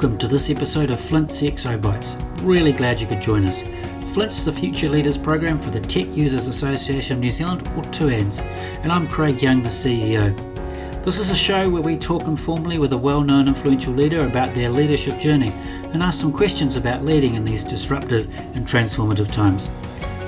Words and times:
Welcome 0.00 0.16
to 0.20 0.28
this 0.28 0.48
episode 0.48 0.90
of 0.90 0.98
Flint 0.98 1.28
CxObytes. 1.28 2.16
Really 2.42 2.72
glad 2.72 3.02
you 3.02 3.06
could 3.06 3.20
join 3.20 3.44
us. 3.44 3.62
Flint's 4.14 4.44
the 4.44 4.50
Future 4.50 4.88
Leaders 4.88 5.18
Program 5.18 5.58
for 5.58 5.68
the 5.68 5.78
Tech 5.78 6.16
Users 6.16 6.48
Association 6.48 7.16
of 7.16 7.20
New 7.20 7.28
Zealand, 7.28 7.68
or 7.76 7.82
TUANZ, 7.82 8.40
and 8.82 8.90
I'm 8.90 9.06
Craig 9.06 9.42
Young, 9.42 9.62
the 9.62 9.68
CEO. 9.68 10.34
This 11.04 11.18
is 11.18 11.30
a 11.30 11.36
show 11.36 11.68
where 11.68 11.82
we 11.82 11.98
talk 11.98 12.22
informally 12.22 12.78
with 12.78 12.94
a 12.94 12.96
well 12.96 13.20
known 13.20 13.46
influential 13.46 13.92
leader 13.92 14.24
about 14.24 14.54
their 14.54 14.70
leadership 14.70 15.18
journey 15.18 15.50
and 15.92 16.02
ask 16.02 16.18
some 16.18 16.32
questions 16.32 16.76
about 16.76 17.04
leading 17.04 17.34
in 17.34 17.44
these 17.44 17.62
disruptive 17.62 18.26
and 18.54 18.66
transformative 18.66 19.30
times. 19.30 19.68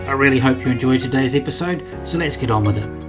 I 0.06 0.12
really 0.12 0.38
hope 0.38 0.60
you 0.60 0.66
enjoyed 0.66 1.00
today's 1.00 1.34
episode, 1.34 1.82
so 2.04 2.18
let's 2.18 2.36
get 2.36 2.50
on 2.50 2.64
with 2.64 2.76
it. 2.76 3.01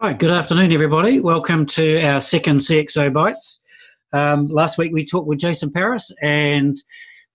Right, 0.00 0.16
good 0.16 0.30
afternoon, 0.30 0.70
everybody. 0.70 1.18
Welcome 1.18 1.66
to 1.66 2.00
our 2.02 2.20
second 2.20 2.58
CxObytes. 2.58 3.56
Um, 4.12 4.46
last 4.46 4.78
week 4.78 4.92
we 4.92 5.04
talked 5.04 5.26
with 5.26 5.40
Jason 5.40 5.72
Paris 5.72 6.14
and 6.22 6.80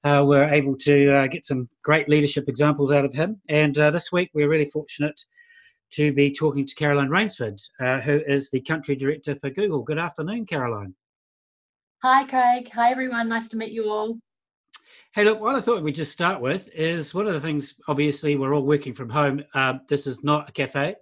uh, 0.06 0.24
we're 0.26 0.48
able 0.48 0.78
to 0.78 1.12
uh, 1.12 1.28
get 1.28 1.44
some 1.44 1.68
great 1.84 2.08
leadership 2.08 2.48
examples 2.48 2.90
out 2.90 3.04
of 3.04 3.14
him. 3.14 3.42
And 3.50 3.78
uh, 3.78 3.92
this 3.92 4.14
week 4.14 4.30
we're 4.34 4.48
really 4.48 4.70
fortunate 4.70 5.26
to 5.92 6.14
be 6.14 6.32
talking 6.32 6.66
to 6.66 6.74
Caroline 6.76 7.10
Rainsford, 7.10 7.62
uh, 7.82 8.00
who 8.00 8.22
is 8.26 8.50
the 8.50 8.62
country 8.62 8.96
director 8.96 9.36
for 9.36 9.50
Google. 9.50 9.84
Good 9.84 10.00
afternoon, 10.00 10.46
Caroline. 10.46 10.96
Hi, 12.02 12.24
Craig. 12.24 12.70
Hi, 12.72 12.92
everyone. 12.92 13.28
Nice 13.28 13.50
to 13.50 13.58
meet 13.58 13.74
you 13.74 13.90
all. 13.90 14.18
Hey, 15.14 15.26
look, 15.26 15.42
what 15.42 15.56
I 15.56 15.59
thought 15.59 15.84
we'd 15.84 15.96
just 15.96 16.14
start 16.14 16.40
with 16.40 16.70
is 16.74 17.14
one 17.14 17.28
of 17.28 17.34
the 17.34 17.42
things, 17.42 17.76
obviously, 17.90 18.38
we're 18.38 18.56
all 18.56 18.66
working 18.66 18.94
from 18.94 19.09
home. 19.09 19.44
Uh, 19.54 19.80
this 19.90 20.08
is 20.08 20.24
not 20.24 20.48
a 20.48 20.54
cafe, 20.54 20.96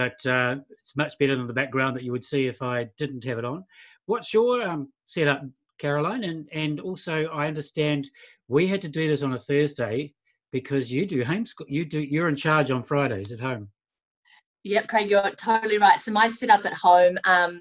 but 0.00 0.24
uh, 0.24 0.56
it's 0.70 0.96
much 0.96 1.18
better 1.18 1.36
than 1.36 1.46
the 1.46 1.52
background 1.52 1.94
that 1.94 2.04
you 2.04 2.10
would 2.10 2.24
see 2.24 2.46
if 2.46 2.62
I 2.62 2.88
didn't 2.96 3.22
have 3.26 3.36
it 3.36 3.44
on. 3.44 3.66
What's 4.06 4.32
your 4.32 4.62
um, 4.62 4.90
setup, 5.04 5.42
Caroline? 5.78 6.24
And 6.24 6.48
and 6.52 6.80
also, 6.80 7.26
I 7.26 7.48
understand 7.48 8.08
we 8.48 8.66
had 8.66 8.80
to 8.80 8.88
do 8.88 9.06
this 9.08 9.22
on 9.22 9.34
a 9.34 9.38
Thursday 9.38 10.14
because 10.52 10.90
you 10.90 11.04
do 11.04 11.22
homeschool. 11.22 11.66
You 11.68 11.84
do. 11.84 12.00
You're 12.00 12.30
in 12.30 12.36
charge 12.36 12.70
on 12.70 12.82
Fridays 12.82 13.30
at 13.30 13.40
home. 13.40 13.68
Yep, 14.64 14.88
Craig, 14.88 15.10
you're 15.10 15.30
totally 15.32 15.76
right. 15.76 16.00
So 16.00 16.12
my 16.12 16.28
setup 16.28 16.64
at 16.64 16.72
home, 16.72 17.18
um, 17.24 17.60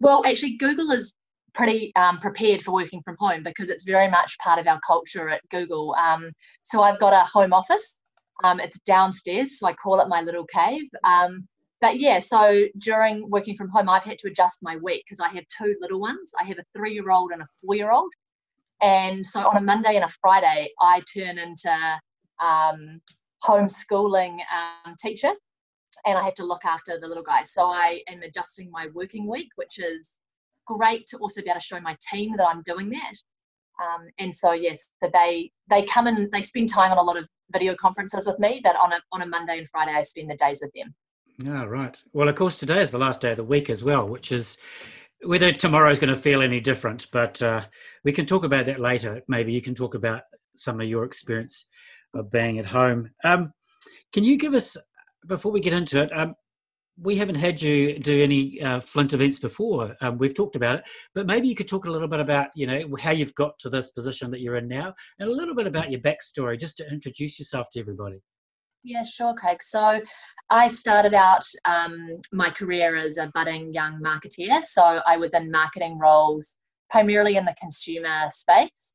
well, 0.00 0.22
actually, 0.24 0.56
Google 0.56 0.92
is 0.92 1.12
pretty 1.52 1.94
um, 1.96 2.20
prepared 2.20 2.62
for 2.62 2.72
working 2.72 3.02
from 3.04 3.16
home 3.18 3.42
because 3.42 3.68
it's 3.68 3.84
very 3.84 4.08
much 4.08 4.38
part 4.38 4.58
of 4.58 4.66
our 4.66 4.80
culture 4.86 5.28
at 5.28 5.42
Google. 5.50 5.94
Um, 5.98 6.32
so 6.62 6.82
I've 6.82 7.00
got 7.00 7.12
a 7.12 7.28
home 7.30 7.52
office. 7.52 8.00
Um, 8.44 8.60
it's 8.60 8.78
downstairs, 8.80 9.58
so 9.58 9.66
I 9.66 9.74
call 9.74 10.00
it 10.00 10.08
my 10.08 10.22
little 10.22 10.46
cave. 10.46 10.88
But 11.80 12.00
yeah, 12.00 12.20
so 12.20 12.64
during 12.78 13.28
working 13.28 13.56
from 13.56 13.68
home, 13.68 13.88
I've 13.88 14.02
had 14.02 14.18
to 14.18 14.28
adjust 14.28 14.62
my 14.62 14.76
week 14.76 15.04
because 15.06 15.20
I 15.20 15.34
have 15.34 15.44
two 15.48 15.76
little 15.80 16.00
ones. 16.00 16.32
I 16.40 16.44
have 16.44 16.58
a 16.58 16.64
three 16.74 16.94
year 16.94 17.10
old 17.10 17.32
and 17.32 17.42
a 17.42 17.48
four 17.64 17.74
year 17.74 17.90
old. 17.90 18.12
And 18.80 19.24
so 19.24 19.46
on 19.46 19.56
a 19.56 19.60
Monday 19.60 19.96
and 19.96 20.04
a 20.04 20.08
Friday, 20.20 20.70
I 20.80 21.02
turn 21.14 21.38
into 21.38 22.00
um, 22.40 23.00
homeschooling 23.44 24.38
um, 24.50 24.94
teacher 24.98 25.32
and 26.06 26.18
I 26.18 26.22
have 26.22 26.34
to 26.34 26.44
look 26.44 26.64
after 26.64 26.98
the 26.98 27.08
little 27.08 27.22
guys. 27.22 27.52
So 27.52 27.66
I 27.66 28.02
am 28.08 28.22
adjusting 28.22 28.70
my 28.70 28.88
working 28.94 29.28
week, 29.28 29.48
which 29.56 29.78
is 29.78 30.20
great 30.66 31.06
to 31.08 31.18
also 31.18 31.42
be 31.42 31.48
able 31.48 31.60
to 31.60 31.66
show 31.66 31.80
my 31.80 31.96
team 32.12 32.36
that 32.36 32.46
I'm 32.46 32.62
doing 32.62 32.90
that. 32.90 33.14
Um, 33.82 34.08
and 34.18 34.34
so 34.34 34.52
yes, 34.52 34.88
so 35.02 35.10
they 35.12 35.52
they 35.68 35.84
come 35.84 36.06
and 36.06 36.30
they 36.32 36.42
spend 36.42 36.70
time 36.70 36.92
on 36.92 36.98
a 36.98 37.02
lot 37.02 37.18
of 37.18 37.26
video 37.52 37.74
conferences 37.74 38.26
with 38.26 38.38
me, 38.38 38.60
but 38.64 38.76
on 38.76 38.92
a 38.92 39.00
on 39.12 39.22
a 39.22 39.26
Monday 39.26 39.58
and 39.58 39.68
Friday 39.68 39.92
I 39.92 40.02
spend 40.02 40.30
the 40.30 40.36
days 40.36 40.60
with 40.62 40.72
them. 40.74 40.94
Yeah, 41.38 41.64
right. 41.64 41.96
Well, 42.12 42.28
of 42.28 42.34
course, 42.34 42.58
today 42.58 42.80
is 42.80 42.90
the 42.90 42.98
last 42.98 43.20
day 43.20 43.32
of 43.32 43.36
the 43.36 43.44
week 43.44 43.68
as 43.68 43.84
well, 43.84 44.08
which 44.08 44.32
is 44.32 44.56
whether 45.22 45.52
tomorrow 45.52 45.90
is 45.90 45.98
going 45.98 46.14
to 46.14 46.20
feel 46.20 46.40
any 46.40 46.60
different. 46.60 47.06
But 47.12 47.42
uh, 47.42 47.66
we 48.04 48.12
can 48.12 48.26
talk 48.26 48.44
about 48.44 48.66
that 48.66 48.80
later. 48.80 49.20
Maybe 49.28 49.52
you 49.52 49.60
can 49.60 49.74
talk 49.74 49.94
about 49.94 50.22
some 50.54 50.80
of 50.80 50.88
your 50.88 51.04
experience 51.04 51.66
of 52.14 52.30
being 52.30 52.58
at 52.58 52.66
home. 52.66 53.10
Um, 53.22 53.52
can 54.12 54.24
you 54.24 54.38
give 54.38 54.54
us, 54.54 54.76
before 55.26 55.52
we 55.52 55.60
get 55.60 55.74
into 55.74 56.02
it, 56.02 56.16
um, 56.16 56.34
we 56.98 57.16
haven't 57.16 57.34
had 57.34 57.60
you 57.60 57.98
do 57.98 58.22
any 58.22 58.62
uh, 58.62 58.80
Flint 58.80 59.12
events 59.12 59.38
before. 59.38 59.94
Um, 60.00 60.16
we've 60.16 60.34
talked 60.34 60.56
about 60.56 60.76
it, 60.76 60.84
but 61.14 61.26
maybe 61.26 61.46
you 61.46 61.54
could 61.54 61.68
talk 61.68 61.84
a 61.84 61.90
little 61.90 62.08
bit 62.08 62.20
about, 62.20 62.48
you 62.54 62.66
know, 62.66 62.96
how 62.98 63.10
you've 63.10 63.34
got 63.34 63.58
to 63.58 63.68
this 63.68 63.90
position 63.90 64.30
that 64.30 64.40
you're 64.40 64.56
in 64.56 64.68
now, 64.68 64.94
and 65.18 65.28
a 65.28 65.32
little 65.32 65.54
bit 65.54 65.66
about 65.66 65.90
your 65.90 66.00
backstory, 66.00 66.58
just 66.58 66.78
to 66.78 66.90
introduce 66.90 67.38
yourself 67.38 67.66
to 67.72 67.80
everybody. 67.80 68.22
Yeah, 68.86 69.02
sure, 69.02 69.34
Craig. 69.34 69.64
So 69.64 70.00
I 70.48 70.68
started 70.68 71.12
out 71.12 71.44
um, 71.64 72.20
my 72.32 72.50
career 72.50 72.94
as 72.94 73.18
a 73.18 73.32
budding 73.34 73.74
young 73.74 74.00
marketeer. 74.00 74.62
So 74.62 75.00
I 75.04 75.16
was 75.16 75.34
in 75.34 75.50
marketing 75.50 75.98
roles 75.98 76.54
primarily 76.88 77.36
in 77.36 77.44
the 77.44 77.56
consumer 77.60 78.28
space. 78.30 78.94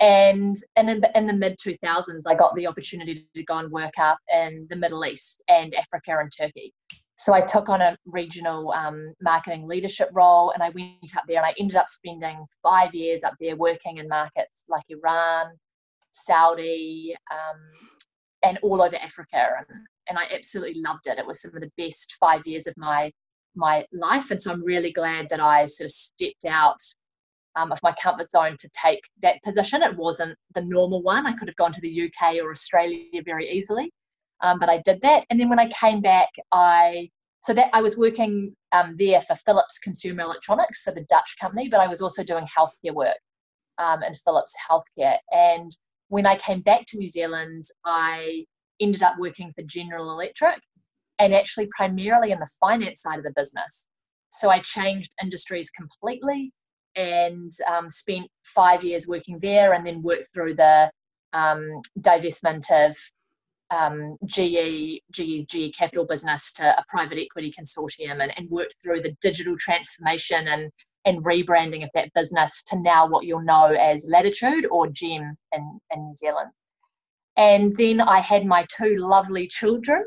And, 0.00 0.56
in, 0.76 1.04
in 1.14 1.26
the 1.28 1.32
mid 1.32 1.58
2000s, 1.64 2.22
I 2.26 2.34
got 2.34 2.56
the 2.56 2.66
opportunity 2.66 3.28
to 3.36 3.42
go 3.44 3.58
and 3.58 3.70
work 3.70 3.92
up 4.00 4.18
in 4.34 4.66
the 4.68 4.74
Middle 4.74 5.04
East 5.04 5.40
and 5.46 5.76
Africa 5.76 6.18
and 6.18 6.32
Turkey. 6.36 6.74
So 7.16 7.32
I 7.32 7.40
took 7.40 7.68
on 7.68 7.80
a 7.82 7.96
regional 8.06 8.72
um, 8.72 9.14
marketing 9.22 9.68
leadership 9.68 10.08
role 10.12 10.50
and 10.50 10.62
I 10.62 10.70
went 10.70 11.16
up 11.16 11.22
there 11.28 11.36
and 11.36 11.46
I 11.46 11.54
ended 11.56 11.76
up 11.76 11.88
spending 11.88 12.46
five 12.64 12.96
years 12.96 13.22
up 13.22 13.34
there 13.38 13.54
working 13.54 13.98
in 13.98 14.08
markets 14.08 14.64
like 14.68 14.84
Iran, 14.88 15.52
Saudi, 16.10 17.14
um, 17.30 17.90
and 18.42 18.58
all 18.62 18.82
over 18.82 18.96
Africa. 18.96 19.48
And, 19.68 19.78
and 20.08 20.18
I 20.18 20.26
absolutely 20.34 20.80
loved 20.80 21.06
it. 21.06 21.18
It 21.18 21.26
was 21.26 21.42
some 21.42 21.54
of 21.54 21.60
the 21.60 21.70
best 21.76 22.16
five 22.18 22.46
years 22.46 22.66
of 22.66 22.74
my 22.76 23.12
my 23.56 23.84
life. 23.92 24.30
And 24.30 24.40
so 24.40 24.52
I'm 24.52 24.64
really 24.64 24.92
glad 24.92 25.28
that 25.30 25.40
I 25.40 25.66
sort 25.66 25.86
of 25.86 25.90
stepped 25.92 26.44
out 26.48 26.80
um, 27.56 27.72
of 27.72 27.78
my 27.82 27.92
comfort 28.00 28.30
zone 28.30 28.56
to 28.60 28.70
take 28.80 29.00
that 29.22 29.42
position. 29.42 29.82
It 29.82 29.96
wasn't 29.96 30.36
the 30.54 30.62
normal 30.62 31.02
one. 31.02 31.26
I 31.26 31.32
could 31.32 31.48
have 31.48 31.56
gone 31.56 31.72
to 31.72 31.80
the 31.80 32.02
UK 32.02 32.36
or 32.36 32.52
Australia 32.52 33.22
very 33.24 33.50
easily, 33.50 33.92
um, 34.40 34.58
but 34.60 34.68
I 34.68 34.82
did 34.84 35.00
that. 35.02 35.24
And 35.30 35.40
then 35.40 35.48
when 35.48 35.58
I 35.58 35.70
came 35.78 36.00
back, 36.00 36.28
I 36.52 37.10
so 37.42 37.54
that 37.54 37.70
I 37.72 37.80
was 37.80 37.96
working 37.96 38.54
um, 38.72 38.96
there 38.98 39.20
for 39.22 39.34
Philips 39.34 39.78
Consumer 39.78 40.22
Electronics, 40.22 40.84
so 40.84 40.90
the 40.90 41.06
Dutch 41.08 41.36
company, 41.40 41.68
but 41.68 41.80
I 41.80 41.88
was 41.88 42.02
also 42.02 42.22
doing 42.22 42.44
healthcare 42.46 42.94
work 42.94 43.16
um, 43.78 44.02
in 44.02 44.14
Philips 44.14 44.54
Healthcare. 44.70 45.16
And 45.32 45.70
when 46.10 46.26
I 46.26 46.34
came 46.34 46.60
back 46.60 46.86
to 46.86 46.98
New 46.98 47.08
Zealand, 47.08 47.64
I 47.84 48.44
ended 48.80 49.02
up 49.02 49.14
working 49.18 49.52
for 49.54 49.62
General 49.62 50.10
Electric 50.10 50.58
and 51.20 51.32
actually 51.32 51.68
primarily 51.74 52.32
in 52.32 52.40
the 52.40 52.50
finance 52.60 53.00
side 53.00 53.18
of 53.18 53.24
the 53.24 53.32
business. 53.34 53.86
So 54.30 54.50
I 54.50 54.58
changed 54.58 55.14
industries 55.22 55.70
completely 55.70 56.52
and 56.96 57.52
um, 57.72 57.90
spent 57.90 58.26
five 58.42 58.82
years 58.82 59.06
working 59.06 59.38
there 59.40 59.72
and 59.72 59.86
then 59.86 60.02
worked 60.02 60.34
through 60.34 60.54
the 60.54 60.90
um, 61.32 61.80
divestment 62.00 62.64
of 62.72 62.96
um, 63.70 64.16
GE, 64.26 65.02
GE, 65.12 65.46
GE 65.46 65.72
Capital 65.78 66.04
business 66.04 66.50
to 66.54 66.76
a 66.76 66.84
private 66.88 67.18
equity 67.18 67.54
consortium 67.56 68.20
and, 68.20 68.36
and 68.36 68.50
worked 68.50 68.74
through 68.82 69.00
the 69.00 69.16
digital 69.22 69.56
transformation 69.60 70.48
and 70.48 70.72
and 71.04 71.24
rebranding 71.24 71.82
of 71.82 71.90
that 71.94 72.12
business 72.14 72.62
to 72.64 72.78
now 72.78 73.06
what 73.08 73.24
you'll 73.24 73.42
know 73.42 73.66
as 73.66 74.06
Latitude 74.08 74.66
or 74.70 74.86
GEM 74.88 75.36
in, 75.52 75.80
in 75.90 76.04
New 76.06 76.14
Zealand. 76.14 76.50
And 77.36 77.76
then 77.76 78.00
I 78.00 78.20
had 78.20 78.44
my 78.44 78.66
two 78.76 78.96
lovely 78.98 79.48
children. 79.48 80.04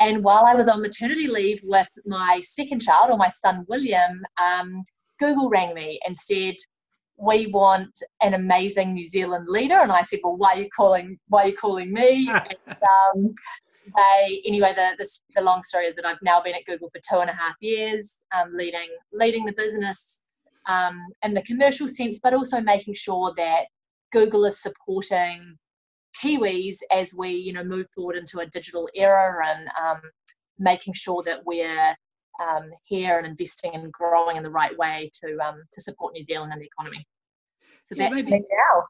And 0.00 0.22
while 0.22 0.44
I 0.44 0.54
was 0.54 0.68
on 0.68 0.82
maternity 0.82 1.26
leave 1.26 1.60
with 1.64 1.88
my 2.06 2.40
second 2.42 2.80
child, 2.80 3.10
or 3.10 3.16
my 3.16 3.30
son 3.30 3.64
William, 3.68 4.22
um, 4.42 4.84
Google 5.18 5.48
rang 5.48 5.74
me 5.74 5.98
and 6.06 6.16
said, 6.18 6.54
"We 7.16 7.46
want 7.46 8.00
an 8.20 8.34
amazing 8.34 8.92
New 8.94 9.04
Zealand 9.04 9.46
leader." 9.48 9.80
And 9.80 9.90
I 9.90 10.02
said, 10.02 10.20
"Well, 10.22 10.36
why 10.36 10.54
are 10.54 10.62
you 10.62 10.68
calling? 10.76 11.18
Why 11.28 11.44
are 11.44 11.48
you 11.48 11.56
calling 11.56 11.92
me?" 11.92 12.28
and, 12.66 12.76
um, 13.16 13.34
they 13.96 14.42
anyway 14.46 14.72
the, 14.74 14.90
the, 14.98 15.08
the 15.36 15.42
long 15.42 15.62
story 15.62 15.86
is 15.86 15.96
that 15.96 16.06
i've 16.06 16.22
now 16.22 16.40
been 16.40 16.54
at 16.54 16.64
google 16.66 16.90
for 16.90 17.00
two 17.08 17.20
and 17.20 17.30
a 17.30 17.34
half 17.34 17.54
years 17.60 18.20
um, 18.36 18.52
leading 18.54 18.88
leading 19.12 19.44
the 19.44 19.52
business 19.52 20.20
um, 20.66 21.06
in 21.22 21.34
the 21.34 21.42
commercial 21.42 21.88
sense 21.88 22.18
but 22.22 22.34
also 22.34 22.60
making 22.60 22.94
sure 22.94 23.32
that 23.36 23.64
google 24.12 24.44
is 24.44 24.60
supporting 24.60 25.56
kiwis 26.22 26.78
as 26.90 27.14
we 27.16 27.30
you 27.30 27.52
know 27.52 27.64
move 27.64 27.86
forward 27.94 28.16
into 28.16 28.38
a 28.38 28.46
digital 28.46 28.88
era 28.94 29.46
and 29.46 29.68
um, 29.80 30.00
making 30.58 30.92
sure 30.92 31.22
that 31.22 31.44
we're 31.44 31.94
um, 32.40 32.70
here 32.84 33.18
and 33.18 33.26
investing 33.26 33.74
and 33.74 33.92
growing 33.92 34.36
in 34.36 34.42
the 34.42 34.50
right 34.50 34.76
way 34.78 35.10
to 35.22 35.38
um, 35.38 35.62
to 35.72 35.80
support 35.80 36.14
new 36.14 36.22
zealand 36.22 36.52
and 36.52 36.60
the 36.60 36.66
economy. 36.66 37.06
So 37.84 37.94
yeah, 37.96 38.10
that's 38.10 38.24
maybe, 38.24 38.44
now. 38.50 38.84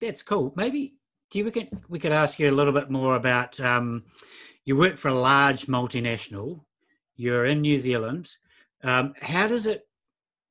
That's 0.00 0.22
cool. 0.22 0.52
Maybe 0.56 0.94
do 1.30 1.38
you 1.38 1.44
we 1.44 1.50
could 1.50 1.68
we 1.88 1.98
could 1.98 2.12
ask 2.12 2.38
you 2.38 2.50
a 2.50 2.52
little 2.52 2.72
bit 2.72 2.90
more 2.90 3.16
about 3.16 3.60
um, 3.60 4.04
you 4.64 4.76
work 4.76 4.98
for 4.98 5.08
a 5.08 5.14
large 5.14 5.66
multinational. 5.66 6.60
You're 7.16 7.46
in 7.46 7.60
New 7.60 7.76
Zealand. 7.76 8.30
Um, 8.82 9.14
how 9.20 9.46
does 9.46 9.66
it? 9.66 9.86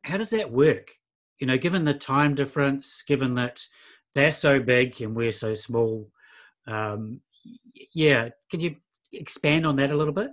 How 0.03 0.17
does 0.17 0.29
that 0.31 0.51
work? 0.51 0.91
You 1.39 1.47
know, 1.47 1.57
given 1.57 1.83
the 1.83 1.93
time 1.93 2.35
difference, 2.35 3.01
given 3.01 3.33
that 3.35 3.61
they're 4.15 4.31
so 4.31 4.59
big 4.59 5.01
and 5.01 5.15
we're 5.15 5.31
so 5.31 5.53
small. 5.53 6.09
Um, 6.67 7.21
yeah, 7.93 8.29
can 8.49 8.59
you 8.59 8.75
expand 9.11 9.65
on 9.65 9.75
that 9.77 9.91
a 9.91 9.97
little 9.97 10.13
bit? 10.13 10.31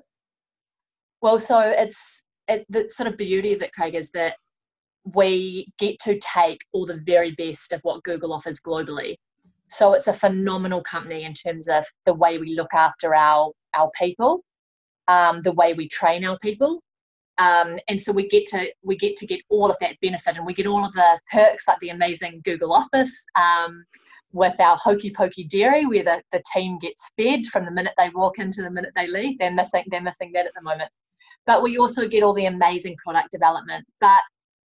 Well, 1.23 1.41
so 1.41 1.61
it's 1.61 2.25
it, 2.49 2.67
the 2.69 2.89
sort 2.89 3.09
of 3.09 3.17
beauty 3.17 3.53
of 3.53 3.63
it, 3.63 3.73
Craig, 3.73 3.95
is 3.95 4.11
that 4.13 4.37
we 5.15 5.73
get 5.79 5.99
to 6.01 6.19
take 6.19 6.61
all 6.73 6.87
the 6.87 7.01
very 7.05 7.33
best 7.33 7.73
of 7.73 7.81
what 7.83 8.03
Google 8.03 8.33
offers 8.33 8.61
globally. 8.61 9.17
So 9.69 9.95
it's 9.95 10.07
a 10.07 10.13
phenomenal 10.13 10.83
company 10.83 11.25
in 11.25 11.35
terms 11.35 11.69
of 11.69 11.85
the 12.05 12.15
way 12.15 12.39
we 12.39 12.55
look 12.55 12.73
after 12.73 13.15
our 13.15 13.51
our 13.75 13.91
people, 13.99 14.43
um, 15.09 15.43
the 15.43 15.53
way 15.53 15.75
we 15.75 15.89
train 15.89 16.25
our 16.25 16.39
people, 16.39 16.81
um, 17.39 17.77
and 17.89 18.01
so 18.01 18.13
we 18.13 18.29
get 18.29 18.47
to 18.47 18.73
we 18.83 18.97
get 18.97 19.17
to 19.17 19.27
get 19.27 19.41
all 19.49 19.71
of 19.71 19.77
that 19.81 19.97
benefit, 20.01 20.37
and 20.37 20.47
we 20.47 20.55
get 20.55 20.67
all 20.67 20.85
of 20.85 20.93
the 20.93 21.21
perks 21.33 21.69
like 21.69 21.79
the 21.81 21.91
amazing 21.91 22.41
Google 22.45 22.73
Office. 22.73 23.25
Um, 23.37 23.85
with 24.33 24.59
our 24.61 24.77
hokey 24.77 25.13
pokey 25.17 25.45
dairy, 25.45 25.87
where 25.87 26.05
the, 26.05 26.23
the 26.31 26.43
team 26.53 26.79
gets 26.79 27.11
fed 27.17 27.47
from 27.47 27.65
the 27.65 27.71
minute 27.71 27.95
they 27.97 28.11
walk 28.11 28.39
in 28.39 28.51
to 28.51 28.61
the 28.61 28.71
minute 28.71 28.93
they 28.95 29.07
leave. 29.07 29.39
They're 29.39 29.53
missing 29.53 29.85
they're 29.89 30.03
missing 30.03 30.31
that 30.35 30.47
at 30.47 30.53
the 30.55 30.63
moment. 30.63 30.91
But 31.47 31.63
we 31.63 31.79
also 31.79 32.07
get 32.07 32.23
all 32.23 32.35
the 32.35 32.47
amazing 32.47 32.97
product 33.03 33.31
development. 33.33 33.87
But 34.01 34.21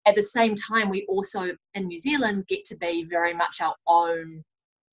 at 0.06 0.16
the 0.16 0.22
same 0.22 0.54
time, 0.56 0.88
we 0.88 1.06
also 1.08 1.56
in 1.74 1.86
New 1.86 1.98
Zealand 1.98 2.46
get 2.48 2.64
to 2.64 2.76
be 2.76 3.04
very 3.04 3.34
much 3.34 3.60
our 3.60 3.76
own 3.86 4.42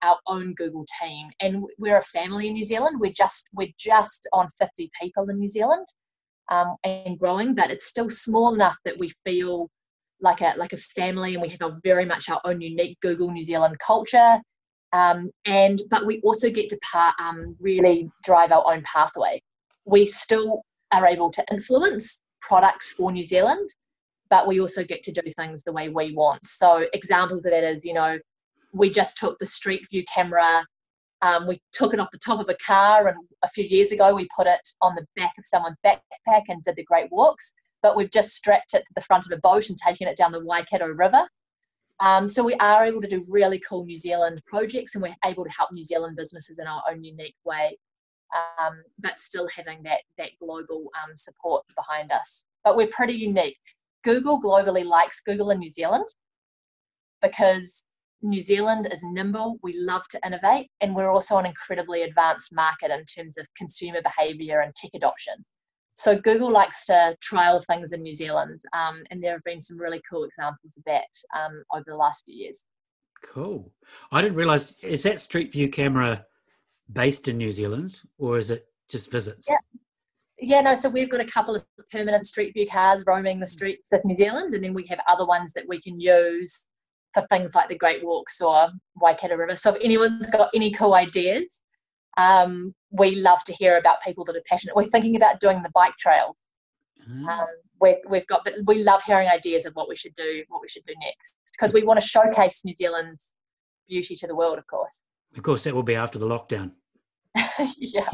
our 0.02 0.18
own 0.28 0.54
Google 0.54 0.86
team, 1.02 1.30
and 1.42 1.64
we're 1.78 1.98
a 1.98 2.02
family 2.02 2.48
in 2.48 2.54
New 2.54 2.64
Zealand. 2.64 3.00
We're 3.00 3.14
just 3.16 3.48
we're 3.54 3.74
just 3.78 4.28
on 4.34 4.50
50 4.60 4.92
people 5.02 5.30
in 5.30 5.40
New 5.40 5.50
Zealand, 5.50 5.86
um, 6.50 6.76
and 6.84 7.18
growing, 7.20 7.56
but 7.56 7.72
it's 7.72 7.86
still 7.86 8.10
small 8.10 8.54
enough 8.54 8.78
that 8.86 9.00
we 9.00 9.12
feel 9.26 9.70
like 10.22 10.42
a 10.42 10.54
like 10.58 10.74
a 10.74 10.78
family, 10.78 11.34
and 11.34 11.42
we 11.42 11.50
have 11.50 11.62
a 11.62 11.80
very 11.84 12.06
much 12.06 12.30
our 12.30 12.42
own 12.46 12.62
unique 12.62 13.00
Google 13.02 13.32
New 13.32 13.44
Zealand 13.44 13.78
culture. 13.80 14.40
Um, 14.94 15.32
and 15.46 15.82
but 15.90 16.06
we 16.06 16.22
also 16.22 16.50
get 16.50 16.70
to 16.70 16.80
part, 16.92 17.14
um, 17.20 17.56
really 17.60 18.10
drive 18.24 18.52
our 18.52 18.74
own 18.74 18.84
pathway. 18.84 19.42
We 19.86 20.06
still 20.06 20.64
are 20.92 21.06
able 21.06 21.30
to 21.32 21.44
influence 21.52 22.22
products 22.42 22.90
for 22.92 23.12
New 23.12 23.26
Zealand, 23.26 23.70
but 24.30 24.48
we 24.48 24.60
also 24.60 24.84
get 24.84 25.04
to 25.04 25.12
do 25.12 25.22
things 25.38 25.64
the 25.64 25.74
way 25.74 25.90
we 25.90 26.14
want. 26.14 26.46
So 26.46 26.86
examples 26.94 27.46
of 27.46 27.52
that 27.52 27.64
is, 27.64 27.84
you 27.84 27.94
know, 27.94 28.18
we 28.78 28.90
just 28.90 29.18
took 29.18 29.38
the 29.40 29.46
Street 29.46 29.86
View 29.92 30.04
camera. 30.14 30.66
Um, 31.22 31.48
we 31.48 31.62
took 31.72 31.94
it 31.94 32.00
off 32.00 32.12
the 32.12 32.20
top 32.20 32.40
of 32.40 32.50
a 32.50 32.58
car, 32.66 33.08
and 33.08 33.18
a 33.44 33.48
few 33.50 33.66
years 33.66 33.92
ago 33.92 34.14
we 34.16 34.28
put 34.36 34.48
it 34.48 34.70
on 34.82 34.96
the 34.96 35.06
back 35.16 35.34
of 35.38 35.46
someone's 35.46 35.78
backpack 35.86 36.44
and 36.48 36.62
did 36.64 36.76
the 36.76 36.84
Great 36.84 37.12
Walks. 37.12 37.54
But 37.82 37.96
we've 37.96 38.12
just 38.12 38.36
strapped 38.36 38.74
it 38.74 38.80
to 38.80 38.94
the 38.96 39.02
front 39.02 39.26
of 39.26 39.32
a 39.32 39.42
boat 39.42 39.70
and 39.70 39.78
taken 39.78 40.08
it 40.08 40.18
down 40.18 40.32
the 40.32 40.44
Waikato 40.44 40.88
River. 40.88 41.28
Um, 42.00 42.28
so 42.28 42.44
we 42.44 42.54
are 42.56 42.86
able 42.86 43.02
to 43.02 43.10
do 43.10 43.26
really 43.28 43.60
cool 43.68 43.86
New 43.86 43.98
Zealand 43.98 44.42
projects, 44.46 44.94
and 44.96 45.02
we're 45.02 45.16
able 45.26 45.44
to 45.44 45.50
help 45.50 45.72
New 45.72 45.84
Zealand 45.84 46.16
businesses 46.16 46.60
in 46.60 46.68
our 46.68 46.84
own 46.90 47.04
unique 47.04 47.36
way, 47.44 47.78
um, 48.36 48.84
but 49.00 49.18
still 49.18 49.48
having 49.48 49.82
that 49.84 50.02
that 50.18 50.30
global 50.40 50.92
um, 51.04 51.16
support 51.16 51.66
behind 51.76 52.12
us. 52.12 52.46
But 52.64 52.78
we're 52.78 52.88
pretty 52.88 53.14
unique. 53.14 53.58
Google 54.04 54.40
globally 54.40 54.86
likes 54.86 55.22
Google 55.22 55.50
in 55.50 55.60
New 55.60 55.72
Zealand 55.72 56.06
because 57.22 57.84
New 58.22 58.42
Zealand 58.42 58.88
is 58.92 59.04
nimble, 59.04 59.60
we 59.62 59.78
love 59.78 60.08
to 60.10 60.20
innovate, 60.26 60.70
and 60.82 60.96
we're 60.96 61.12
also 61.12 61.38
an 61.38 61.46
incredibly 61.46 62.02
advanced 62.02 62.52
market 62.52 62.90
in 62.92 63.06
terms 63.06 63.38
of 63.38 63.46
consumer 63.56 64.02
behavior 64.02 64.62
and 64.62 64.74
tech 64.74 64.92
adoption. 64.96 65.46
So 65.96 66.16
Google 66.16 66.52
likes 66.52 66.86
to 66.88 67.16
trial 67.22 67.62
things 67.68 67.92
in 67.92 68.02
New 68.02 68.16
Zealand, 68.16 68.62
um, 68.74 69.04
and 69.10 69.24
there 69.24 69.34
have 69.34 69.44
been 69.44 69.62
some 69.62 69.80
really 69.80 70.02
cool 70.10 70.24
examples 70.24 70.78
of 70.78 70.84
that 70.86 71.08
um, 71.38 71.64
over 71.74 71.86
the 71.88 71.96
last 71.96 72.24
few 72.26 72.36
years. 72.36 72.66
Cool. 73.24 73.72
I 74.12 74.22
didn't 74.22 74.38
realize, 74.38 74.76
is 74.82 75.04
that 75.04 75.20
Street 75.20 75.52
View 75.52 75.70
camera 75.70 76.26
based 76.92 77.28
in 77.28 77.38
New 77.38 77.52
Zealand 77.52 78.02
or 78.18 78.38
is 78.38 78.52
it 78.52 78.68
just 78.90 79.12
visits? 79.12 79.48
Yeah. 79.50 79.58
Yeah, 80.40 80.62
no, 80.62 80.76
so 80.76 80.88
we've 80.88 81.10
got 81.10 81.20
a 81.20 81.26
couple 81.26 81.56
of 81.56 81.66
permanent 81.92 82.28
Street 82.28 82.54
View 82.54 82.68
cars 82.68 83.04
roaming 83.08 83.40
the 83.40 83.48
streets 83.48 83.92
of 83.92 84.06
New 84.06 84.16
Zealand, 84.16 84.54
and 84.54 84.64
then 84.64 84.76
we 84.76 84.86
have 84.88 85.00
other 85.10 85.26
ones 85.26 85.52
that 85.54 85.68
we 85.68 85.82
can 85.82 86.00
use 86.00 86.68
for 87.18 87.28
things 87.28 87.56
like 87.56 87.70
the 87.70 87.78
Great 87.78 88.04
Walks 88.04 88.40
or 88.40 88.70
Waikato 88.96 89.36
River. 89.36 89.58
So 89.58 89.74
if 89.74 89.84
anyone's 89.84 90.30
got 90.30 90.50
any 90.54 90.72
cool 90.72 90.94
ideas, 90.94 91.62
um, 92.18 92.74
we 92.92 93.16
love 93.16 93.40
to 93.46 93.54
hear 93.54 93.78
about 93.78 93.98
people 94.06 94.24
that 94.26 94.36
are 94.36 94.44
passionate. 94.48 94.76
We're 94.76 94.86
thinking 94.86 95.16
about 95.16 95.40
doing 95.40 95.64
the 95.64 95.70
bike 95.74 95.96
trail. 96.00 96.36
Mm. 97.10 97.28
Um, 97.28 97.48
we 97.80 97.96
have 98.12 98.28
got, 98.28 98.42
but 98.44 98.54
we 98.66 98.84
love 98.84 99.02
hearing 99.04 99.28
ideas 99.28 99.66
of 99.66 99.74
what 99.74 99.88
we 99.88 99.96
should 99.96 100.14
do, 100.14 100.44
what 100.50 100.62
we 100.62 100.70
should 100.70 100.86
do 100.86 100.94
next, 101.02 101.36
because 101.52 101.74
we 101.74 101.84
want 101.84 102.00
to 102.02 102.08
showcase 102.08 102.62
New 102.66 102.74
Zealand's 102.76 103.34
beauty 103.88 104.16
to 104.16 104.28
the 104.28 104.36
world, 104.36 104.58
of 104.58 104.68
course. 104.68 105.02
Of 105.36 105.44
course, 105.44 105.64
that 105.64 105.76
will 105.76 105.84
be 105.84 105.96
after 105.96 106.18
the 106.18 106.28
lockdown. 106.28 106.72
yeah. 107.78 108.10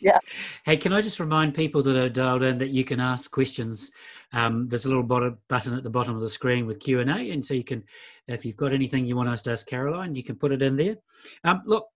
yeah. 0.00 0.18
Hey, 0.64 0.76
can 0.76 0.92
I 0.92 1.00
just 1.00 1.20
remind 1.20 1.54
people 1.54 1.82
that 1.82 1.96
are 1.96 2.08
dialed 2.08 2.42
in 2.42 2.58
that 2.58 2.70
you 2.70 2.84
can 2.84 3.00
ask 3.00 3.30
questions? 3.30 3.90
Um, 4.32 4.68
there's 4.68 4.84
a 4.84 4.88
little 4.88 5.02
button 5.02 5.74
at 5.74 5.82
the 5.82 5.90
bottom 5.90 6.14
of 6.14 6.20
the 6.20 6.28
screen 6.28 6.66
with 6.66 6.80
Q 6.80 7.00
and 7.00 7.10
A, 7.10 7.30
and 7.30 7.44
so 7.44 7.54
you 7.54 7.64
can, 7.64 7.84
if 8.28 8.44
you've 8.44 8.56
got 8.56 8.72
anything 8.72 9.06
you 9.06 9.16
want 9.16 9.28
us 9.28 9.42
to 9.42 9.52
ask 9.52 9.66
Caroline, 9.66 10.14
you 10.14 10.24
can 10.24 10.36
put 10.36 10.52
it 10.52 10.62
in 10.62 10.76
there. 10.76 10.96
Um, 11.44 11.62
look, 11.66 11.86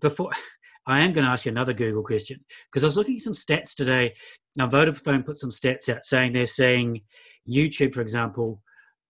before 0.00 0.30
I 0.86 1.00
am 1.02 1.12
going 1.12 1.24
to 1.24 1.30
ask 1.30 1.46
you 1.46 1.52
another 1.52 1.72
Google 1.72 2.02
question 2.02 2.40
because 2.70 2.82
I 2.82 2.86
was 2.86 2.96
looking 2.96 3.16
at 3.16 3.22
some 3.22 3.34
stats 3.34 3.74
today. 3.74 4.14
Now, 4.56 4.68
Vodafone 4.68 5.24
put 5.24 5.38
some 5.38 5.50
stats 5.50 5.88
out 5.88 6.04
saying 6.04 6.32
they're 6.32 6.46
seeing 6.46 7.02
YouTube, 7.48 7.94
for 7.94 8.00
example, 8.00 8.60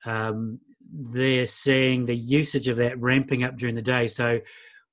um, 0.05 0.61
they're 0.93 1.47
seeing 1.47 2.05
the 2.05 2.17
usage 2.17 2.69
of 2.69 2.77
that 2.77 3.01
ramping 3.01 3.43
up 3.43 3.57
during 3.57 3.75
the 3.75 3.83
day. 3.83 4.07
So 4.07 4.41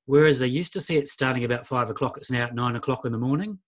Whereas 0.09 0.41
I 0.41 0.47
used 0.47 0.73
to 0.73 0.81
see 0.81 0.97
it 0.97 1.07
starting 1.07 1.44
about 1.44 1.67
five 1.67 1.91
o'clock, 1.91 2.17
it's 2.17 2.31
now 2.31 2.45
at 2.45 2.56
nine 2.56 2.75
o'clock 2.75 3.06
in 3.06 3.11
the 3.11 3.19
morning. 3.19 3.59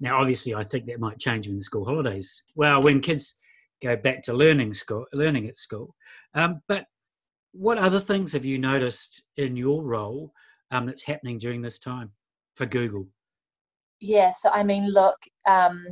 Now, 0.00 0.18
obviously, 0.18 0.54
I 0.54 0.64
think 0.64 0.86
that 0.86 0.98
might 0.98 1.18
change 1.18 1.46
when 1.46 1.58
the 1.58 1.62
school 1.62 1.84
holidays. 1.84 2.44
Well, 2.54 2.80
when 2.80 3.02
kids 3.02 3.36
go 3.82 3.94
back 3.94 4.22
to 4.22 4.32
learning 4.32 4.72
school, 4.72 5.04
learning 5.12 5.48
at 5.48 5.56
school. 5.58 5.94
Um, 6.32 6.62
but 6.66 6.86
what 7.52 7.76
other 7.76 8.00
things 8.00 8.32
have 8.32 8.46
you 8.46 8.58
noticed 8.58 9.22
in 9.36 9.54
your 9.54 9.84
role 9.84 10.32
um, 10.70 10.86
that's 10.86 11.02
happening 11.02 11.36
during 11.36 11.60
this 11.60 11.78
time 11.78 12.12
for 12.54 12.64
Google? 12.64 13.08
Yeah, 14.00 14.30
so 14.30 14.48
I 14.48 14.64
mean, 14.64 14.90
look, 14.90 15.18
um, 15.46 15.84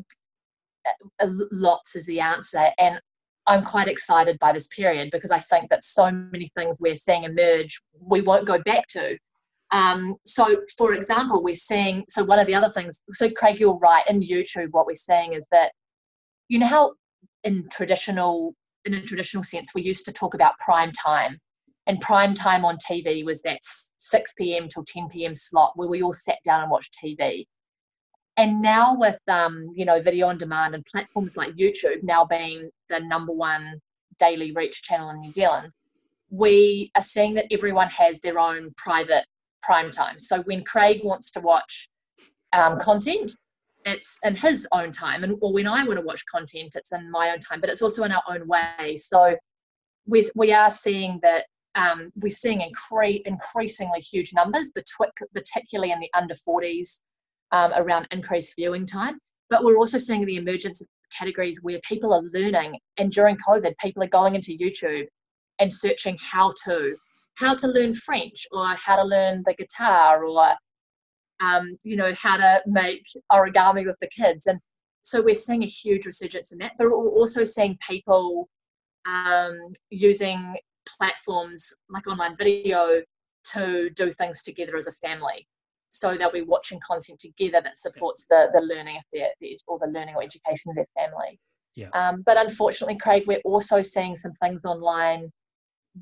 lots 1.53 1.95
is 1.95 2.07
the 2.07 2.21
answer, 2.21 2.71
and 2.79 2.99
I'm 3.47 3.67
quite 3.67 3.87
excited 3.87 4.39
by 4.39 4.55
this 4.55 4.69
period 4.69 5.11
because 5.13 5.31
I 5.31 5.41
think 5.41 5.69
that 5.69 5.85
so 5.85 6.11
many 6.11 6.51
things 6.57 6.79
we're 6.81 6.97
seeing 6.97 7.25
emerge 7.25 7.83
we 8.01 8.23
won't 8.23 8.47
go 8.47 8.63
back 8.65 8.87
to. 8.93 9.19
Um, 9.73 10.17
so, 10.25 10.63
for 10.77 10.95
example, 10.95 11.43
we're 11.43 11.55
seeing, 11.55 12.05
so 12.09 12.25
one 12.25 12.39
of 12.39 12.47
the 12.47 12.55
other 12.55 12.71
things, 12.73 13.01
so 13.13 13.31
Craig, 13.31 13.61
you're 13.61 13.79
right, 13.79 14.05
in 14.09 14.21
YouTube, 14.21 14.69
what 14.73 14.87
we're 14.87 14.95
seeing 14.95 15.33
is 15.35 15.45
that, 15.53 15.73
you 16.49 16.59
know, 16.59 16.67
how 16.67 16.95
in 17.45 17.69
traditional, 17.71 18.55
in 18.85 18.95
a 18.95 19.03
traditional 19.03 19.45
sense, 19.45 19.73
we 19.75 19.83
used 19.83 20.05
to 20.07 20.13
talk 20.13 20.35
about 20.35 20.59
prime 20.59 20.91
time. 20.93 21.39
And 21.87 22.01
prime 22.01 22.35
time 22.35 22.65
on 22.65 22.77
TV 22.77 23.25
was 23.25 23.43
that 23.43 23.61
6 23.63 24.33
p.m. 24.35 24.69
till 24.69 24.85
10 24.85 25.09
p.m. 25.09 25.35
slot 25.35 25.73
where 25.77 25.89
we 25.89 26.03
all 26.03 26.13
sat 26.13 26.39
down 26.45 26.63
and 26.63 26.71
watched 26.71 26.97
TV. 27.03 27.47
And 28.37 28.63
now 28.63 28.97
with 28.97 29.19
um, 29.29 29.71
you 29.75 29.85
know 29.85 30.01
video 30.01 30.29
on 30.29 30.39
demand 30.39 30.75
and 30.75 30.85
platforms 30.87 31.37
like 31.37 31.51
YouTube 31.57 32.03
now 32.03 32.25
being 32.25 32.71
the 32.89 33.01
number 33.01 33.33
one 33.33 33.81
daily 34.19 34.53
reach 34.53 34.83
channel 34.83 35.11
in 35.11 35.21
New 35.21 35.31
Zealand, 35.31 35.73
we 36.31 36.91
are 36.97 37.03
seeing 37.03 37.35
that 37.35 37.47
everyone 37.51 37.89
has 37.89 38.21
their 38.21 38.39
own 38.39 38.73
private 38.77 39.25
prime 39.63 39.91
time. 39.91 40.19
So 40.19 40.43
when 40.43 40.65
Craig 40.65 41.01
wants 41.05 41.31
to 41.33 41.41
watch 41.41 41.89
um, 42.53 42.79
content, 42.79 43.33
it's 43.85 44.19
in 44.25 44.37
his 44.37 44.69
own 44.73 44.93
time, 44.93 45.25
and 45.25 45.37
or 45.41 45.53
when 45.53 45.67
I 45.67 45.85
want 45.85 45.99
to 45.99 46.05
watch 46.05 46.25
content, 46.27 46.75
it's 46.75 46.93
in 46.93 47.11
my 47.11 47.31
own 47.31 47.39
time. 47.39 47.61
But 47.61 47.71
it's 47.71 47.83
also 47.83 48.03
in 48.03 48.13
our 48.13 48.23
own 48.29 48.47
way. 48.47 48.97
So 48.99 49.37
we 50.07 50.29
we 50.35 50.53
are 50.53 50.71
seeing 50.71 51.21
that 51.23 51.47
um, 51.75 52.11
we're 52.17 52.31
seeing 52.31 52.61
incre- 52.61 53.23
increasingly 53.25 54.01
huge 54.01 54.33
numbers, 54.35 54.73
particularly 55.35 55.93
in 55.93 56.01
the 56.01 56.11
under 56.15 56.35
40s, 56.35 57.01
um, 57.53 57.73
around 57.75 58.09
increased 58.11 58.55
viewing 58.57 58.87
time. 58.87 59.19
But 59.49 59.65
we're 59.65 59.79
also 59.79 59.99
seeing 59.99 60.27
the 60.27 60.37
emergence 60.37 60.81
of 60.81 60.89
categories 61.17 61.61
where 61.63 61.81
people 61.89 62.13
are 62.13 62.23
learning, 62.35 62.79
and 62.99 63.13
during 63.13 63.37
COVID, 63.49 63.75
people 63.81 64.03
are 64.03 64.09
going 64.09 64.35
into 64.35 64.57
YouTube 64.59 65.07
and 65.59 65.73
searching 65.73 66.19
how 66.21 66.53
to 66.65 66.97
how 67.37 67.55
to 67.55 67.67
learn 67.67 67.95
French 67.95 68.47
or 68.53 68.67
how 68.67 68.97
to 68.97 69.05
learn 69.05 69.43
the 69.47 69.55
guitar 69.55 70.25
or 70.25 70.55
um, 71.43 71.79
you 71.83 71.97
know 71.97 72.13
how 72.15 72.37
to 72.37 72.63
make 72.67 73.05
origami 73.33 73.87
with 73.87 73.97
the 74.01 74.09
kids. 74.09 74.47
And 74.47 74.61
so 75.03 75.23
we're 75.23 75.35
seeing 75.35 75.63
a 75.63 75.67
huge 75.67 76.05
resurgence 76.05 76.53
in 76.53 76.59
that 76.59 76.73
but 76.79 76.89
we're 76.91 77.09
also 77.09 77.45
seeing 77.45 77.79
people 77.89 78.49
um, 79.07 79.57
using 79.89 80.57
platforms 80.99 81.73
like 81.89 82.07
online 82.07 82.37
video 82.37 83.03
to 83.53 83.91
do 83.91 84.13
things 84.13 84.43
together 84.43 84.77
as 84.77 84.87
a 84.87 84.93
family. 84.93 85.47
So 85.89 86.15
they'll 86.15 86.31
be 86.31 86.43
watching 86.43 86.79
content 86.87 87.19
together 87.19 87.61
that 87.65 87.79
supports 87.79 88.27
the, 88.31 88.49
the 88.55 88.61
learning 88.61 88.99
of 88.99 89.03
their, 89.13 89.29
or 89.67 89.79
the 89.79 89.91
learning 89.91 90.15
or 90.15 90.23
education 90.23 90.71
of 90.71 90.77
their 90.77 90.87
family. 90.97 91.41
Yeah. 91.75 91.89
Um, 91.95 92.23
but 92.25 92.37
unfortunately, 92.37 92.97
Craig, 92.97 93.25
we're 93.27 93.41
also 93.45 93.83
seeing 93.83 94.17
some 94.17 94.33
things 94.43 94.65
online 94.65 95.33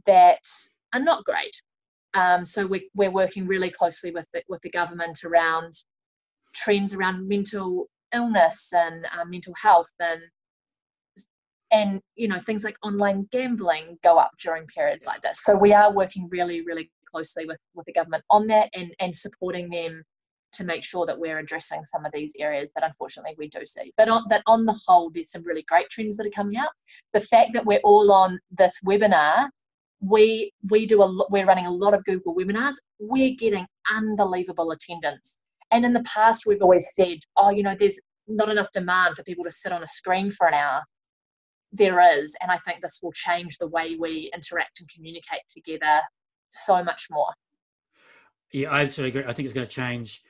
that 0.05 0.45
are 0.95 1.00
not 1.00 1.25
great. 1.25 1.62
Um, 2.14 2.45
so 2.45 2.66
we, 2.66 2.88
we're 2.95 3.11
working 3.11 3.47
really 3.47 3.71
closely 3.71 4.11
with 4.11 4.26
the, 4.33 4.42
with 4.49 4.62
the 4.62 4.71
government 4.71 5.25
around 5.25 5.75
trends 6.54 6.95
around 6.95 7.28
mental 7.28 7.88
illness 8.14 8.73
and 8.73 9.07
uh, 9.07 9.25
mental 9.26 9.54
health 9.61 9.90
and 10.00 10.23
and 11.71 12.00
you 12.16 12.26
know 12.26 12.38
things 12.38 12.64
like 12.64 12.76
online 12.83 13.28
gambling 13.30 13.99
go 14.02 14.16
up 14.16 14.30
during 14.42 14.66
periods 14.66 15.04
like 15.04 15.21
this 15.21 15.42
so 15.42 15.54
we 15.54 15.75
are 15.75 15.92
working 15.92 16.26
really 16.30 16.62
really 16.62 16.90
closely 17.04 17.45
with 17.45 17.59
with 17.75 17.85
the 17.85 17.92
government 17.92 18.25
on 18.30 18.47
that 18.47 18.71
and 18.75 18.95
and 18.99 19.14
supporting 19.14 19.68
them 19.68 20.02
to 20.52 20.64
make 20.64 20.85
sure 20.85 21.07
that 21.07 21.18
we're 21.18 21.38
addressing 21.38 21.85
some 21.85 22.04
of 22.04 22.12
these 22.12 22.33
areas 22.38 22.71
that 22.75 22.85
unfortunately 22.85 23.35
we 23.38 23.49
do 23.49 23.64
see. 23.64 23.92
But 23.97 24.09
on, 24.09 24.25
but 24.28 24.42
on 24.47 24.64
the 24.64 24.78
whole, 24.87 25.11
there's 25.11 25.30
some 25.30 25.42
really 25.42 25.64
great 25.68 25.90
trends 25.90 26.16
that 26.16 26.26
are 26.26 26.30
coming 26.30 26.57
out. 26.57 26.71
The 27.12 27.21
fact 27.21 27.52
that 27.54 27.66
we're 27.66 27.80
all 27.85 28.11
on 28.11 28.40
this 28.57 28.80
webinar, 28.85 29.50
we 30.00 30.52
we 30.71 30.87
do 30.87 31.02
a 31.02 31.26
we're 31.31 31.47
running 31.47 31.67
a 31.67 31.73
lot 31.73 31.95
of 31.95 32.05
Google 32.05 32.35
webinars. 32.35 32.76
We're 32.99 33.35
getting 33.38 33.67
unbelievable 33.93 34.71
attendance. 34.71 35.38
And 35.71 35.85
in 35.85 35.93
the 35.93 36.05
past, 36.05 36.45
we've 36.47 36.62
always 36.62 36.88
said, 36.95 37.19
oh, 37.37 37.50
you 37.50 37.62
know, 37.62 37.75
there's 37.78 37.99
not 38.26 38.49
enough 38.49 38.69
demand 38.73 39.17
for 39.17 39.23
people 39.23 39.45
to 39.45 39.50
sit 39.50 39.73
on 39.73 39.83
a 39.83 39.87
screen 39.87 40.33
for 40.33 40.47
an 40.47 40.55
hour. 40.55 40.83
There 41.73 42.00
is, 42.19 42.35
and 42.40 42.50
I 42.50 42.57
think 42.57 42.81
this 42.81 43.00
will 43.02 43.12
change 43.12 43.59
the 43.59 43.69
way 43.69 43.97
we 43.99 44.31
interact 44.35 44.81
and 44.81 44.88
communicate 44.88 45.43
together 45.49 46.00
so 46.49 46.83
much 46.83 47.09
more. 47.11 47.28
Yeah, 48.52 48.71
I 48.71 48.83
absolutely 48.83 49.21
agree. 49.21 49.31
I 49.31 49.35
think 49.35 49.45
it's 49.45 49.55
going 49.55 49.67
to 49.67 49.73
change 49.73 50.23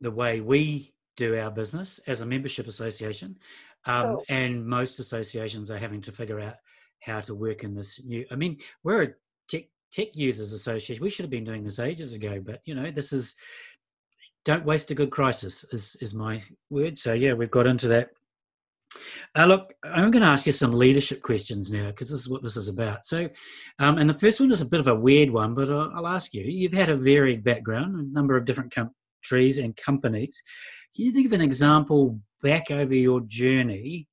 the 0.00 0.12
way 0.12 0.40
we 0.40 0.94
do 1.16 1.36
our 1.36 1.50
business 1.50 1.98
as 2.06 2.20
a 2.20 2.26
membership 2.26 2.68
association. 2.68 3.38
Um, 3.86 4.06
oh. 4.06 4.22
And 4.28 4.64
most 4.64 5.00
associations 5.00 5.70
are 5.70 5.78
having 5.78 6.00
to 6.02 6.12
figure 6.12 6.38
out 6.38 6.56
how 7.00 7.20
to 7.20 7.34
work 7.34 7.64
in 7.64 7.74
this 7.74 8.00
new. 8.04 8.24
I 8.30 8.36
mean, 8.36 8.58
we're 8.82 9.02
a 9.02 9.08
tech, 9.48 9.64
tech 9.92 10.16
users 10.16 10.52
association. 10.52 11.02
We 11.02 11.10
should 11.10 11.24
have 11.24 11.30
been 11.30 11.44
doing 11.44 11.64
this 11.64 11.78
ages 11.78 12.12
ago, 12.12 12.40
but 12.44 12.60
you 12.64 12.74
know, 12.74 12.90
this 12.90 13.12
is 13.12 13.34
don't 14.44 14.64
waste 14.64 14.90
a 14.90 14.94
good 14.94 15.10
crisis 15.10 15.64
is 15.72 15.96
is 16.00 16.14
my 16.14 16.42
word. 16.70 16.96
So 16.98 17.12
yeah, 17.12 17.34
we've 17.34 17.50
got 17.50 17.66
into 17.66 17.88
that. 17.88 18.10
Uh, 19.36 19.44
look, 19.44 19.74
I'm 19.84 20.10
going 20.10 20.22
to 20.22 20.28
ask 20.28 20.46
you 20.46 20.52
some 20.52 20.72
leadership 20.72 21.20
questions 21.20 21.70
now 21.70 21.88
because 21.88 22.08
this 22.10 22.20
is 22.20 22.28
what 22.28 22.42
this 22.42 22.56
is 22.56 22.68
about. 22.68 23.04
So, 23.04 23.28
um, 23.78 23.98
and 23.98 24.08
the 24.08 24.14
first 24.14 24.40
one 24.40 24.50
is 24.50 24.62
a 24.62 24.66
bit 24.66 24.80
of 24.80 24.88
a 24.88 24.94
weird 24.94 25.30
one, 25.30 25.54
but 25.54 25.70
I'll, 25.70 25.92
I'll 25.94 26.06
ask 26.06 26.32
you. 26.32 26.44
You've 26.44 26.72
had 26.72 26.88
a 26.88 26.96
varied 26.96 27.44
background, 27.44 27.96
a 27.96 28.14
number 28.14 28.36
of 28.36 28.44
different 28.44 28.74
countries 28.74 29.58
and 29.58 29.76
companies. 29.76 30.40
Can 30.94 31.04
you 31.04 31.12
think 31.12 31.26
of 31.26 31.32
an 31.32 31.42
example 31.42 32.20
back 32.42 32.70
over 32.70 32.94
your 32.94 33.20
journey 33.22 34.08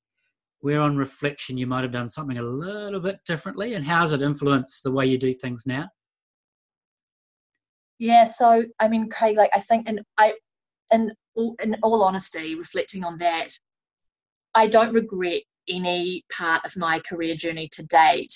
where, 0.63 0.79
on 0.79 0.95
reflection, 0.95 1.57
you 1.57 1.67
might 1.67 1.83
have 1.83 1.91
done 1.91 2.07
something 2.07 2.37
a 2.37 2.41
little 2.41 3.01
bit 3.01 3.19
differently, 3.25 3.73
and 3.73 3.83
how's 3.83 4.13
it 4.13 4.21
influenced 4.21 4.81
the 4.81 4.91
way 4.93 5.05
you 5.05 5.17
do 5.17 5.33
things 5.33 5.65
now? 5.65 5.89
Yeah, 7.99 8.23
so 8.23 8.63
I 8.79 8.87
mean, 8.87 9.09
Craig, 9.09 9.35
like 9.35 9.49
I 9.53 9.59
think, 9.59 9.89
and 9.89 9.99
I, 10.17 10.35
in 10.89 11.11
all, 11.35 11.57
in 11.61 11.75
all 11.83 12.01
honesty, 12.01 12.55
reflecting 12.55 13.03
on 13.03 13.17
that, 13.17 13.49
I 14.55 14.67
don't 14.67 14.93
regret 14.93 15.41
any 15.67 16.23
part 16.31 16.63
of 16.63 16.77
my 16.77 17.01
career 17.01 17.35
journey 17.35 17.67
to 17.73 17.83
date 17.83 18.33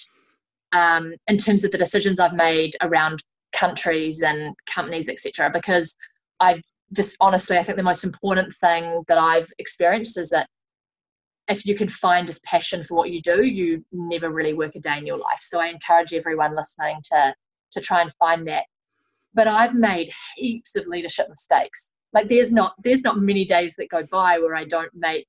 um, 0.74 1.14
in 1.28 1.38
terms 1.38 1.64
of 1.64 1.72
the 1.72 1.78
decisions 1.78 2.20
I've 2.20 2.34
made 2.34 2.76
around 2.82 3.24
countries 3.54 4.22
and 4.22 4.54
companies, 4.70 5.08
etc. 5.08 5.50
Because 5.50 5.96
I've 6.42 6.62
just 6.94 7.16
honestly, 7.22 7.58
I 7.58 7.64
think 7.64 7.78
the 7.78 7.84
most 7.84 8.04
important 8.04 8.54
thing 8.54 9.04
that 9.08 9.18
I've 9.18 9.50
experienced 9.60 10.18
is 10.18 10.30
that 10.32 10.50
if 11.48 11.66
you 11.66 11.76
can 11.76 11.88
find 11.88 12.28
just 12.28 12.44
passion 12.44 12.84
for 12.84 12.96
what 12.96 13.12
you 13.12 13.22
do, 13.22 13.46
you 13.46 13.86
never 13.92 14.30
really 14.30 14.54
work 14.54 14.76
a 14.76 14.80
day 14.80 14.98
in 14.98 15.06
your 15.06 15.18
life. 15.18 15.40
So 15.42 15.60
I 15.60 15.68
encourage 15.68 16.14
everyone 16.14 16.56
listening 16.56 16.98
to 17.12 17.34
to 17.72 17.82
try 17.82 18.02
and 18.02 18.12
find 18.18 18.48
that. 18.48 18.66
But 19.34 19.48
I've 19.48 19.74
made 19.74 20.12
heaps 20.36 20.76
of 20.76 20.88
leadership 20.88 21.28
mistakes. 21.30 21.92
Like 22.14 22.30
there's 22.30 22.52
not 22.52 22.74
there's 22.84 23.04
not 23.04 23.20
many 23.20 23.46
days 23.46 23.76
that 23.78 23.90
go 23.90 24.04
by 24.12 24.40
where 24.40 24.56
I 24.56 24.66
don't 24.66 24.92
make 24.94 25.28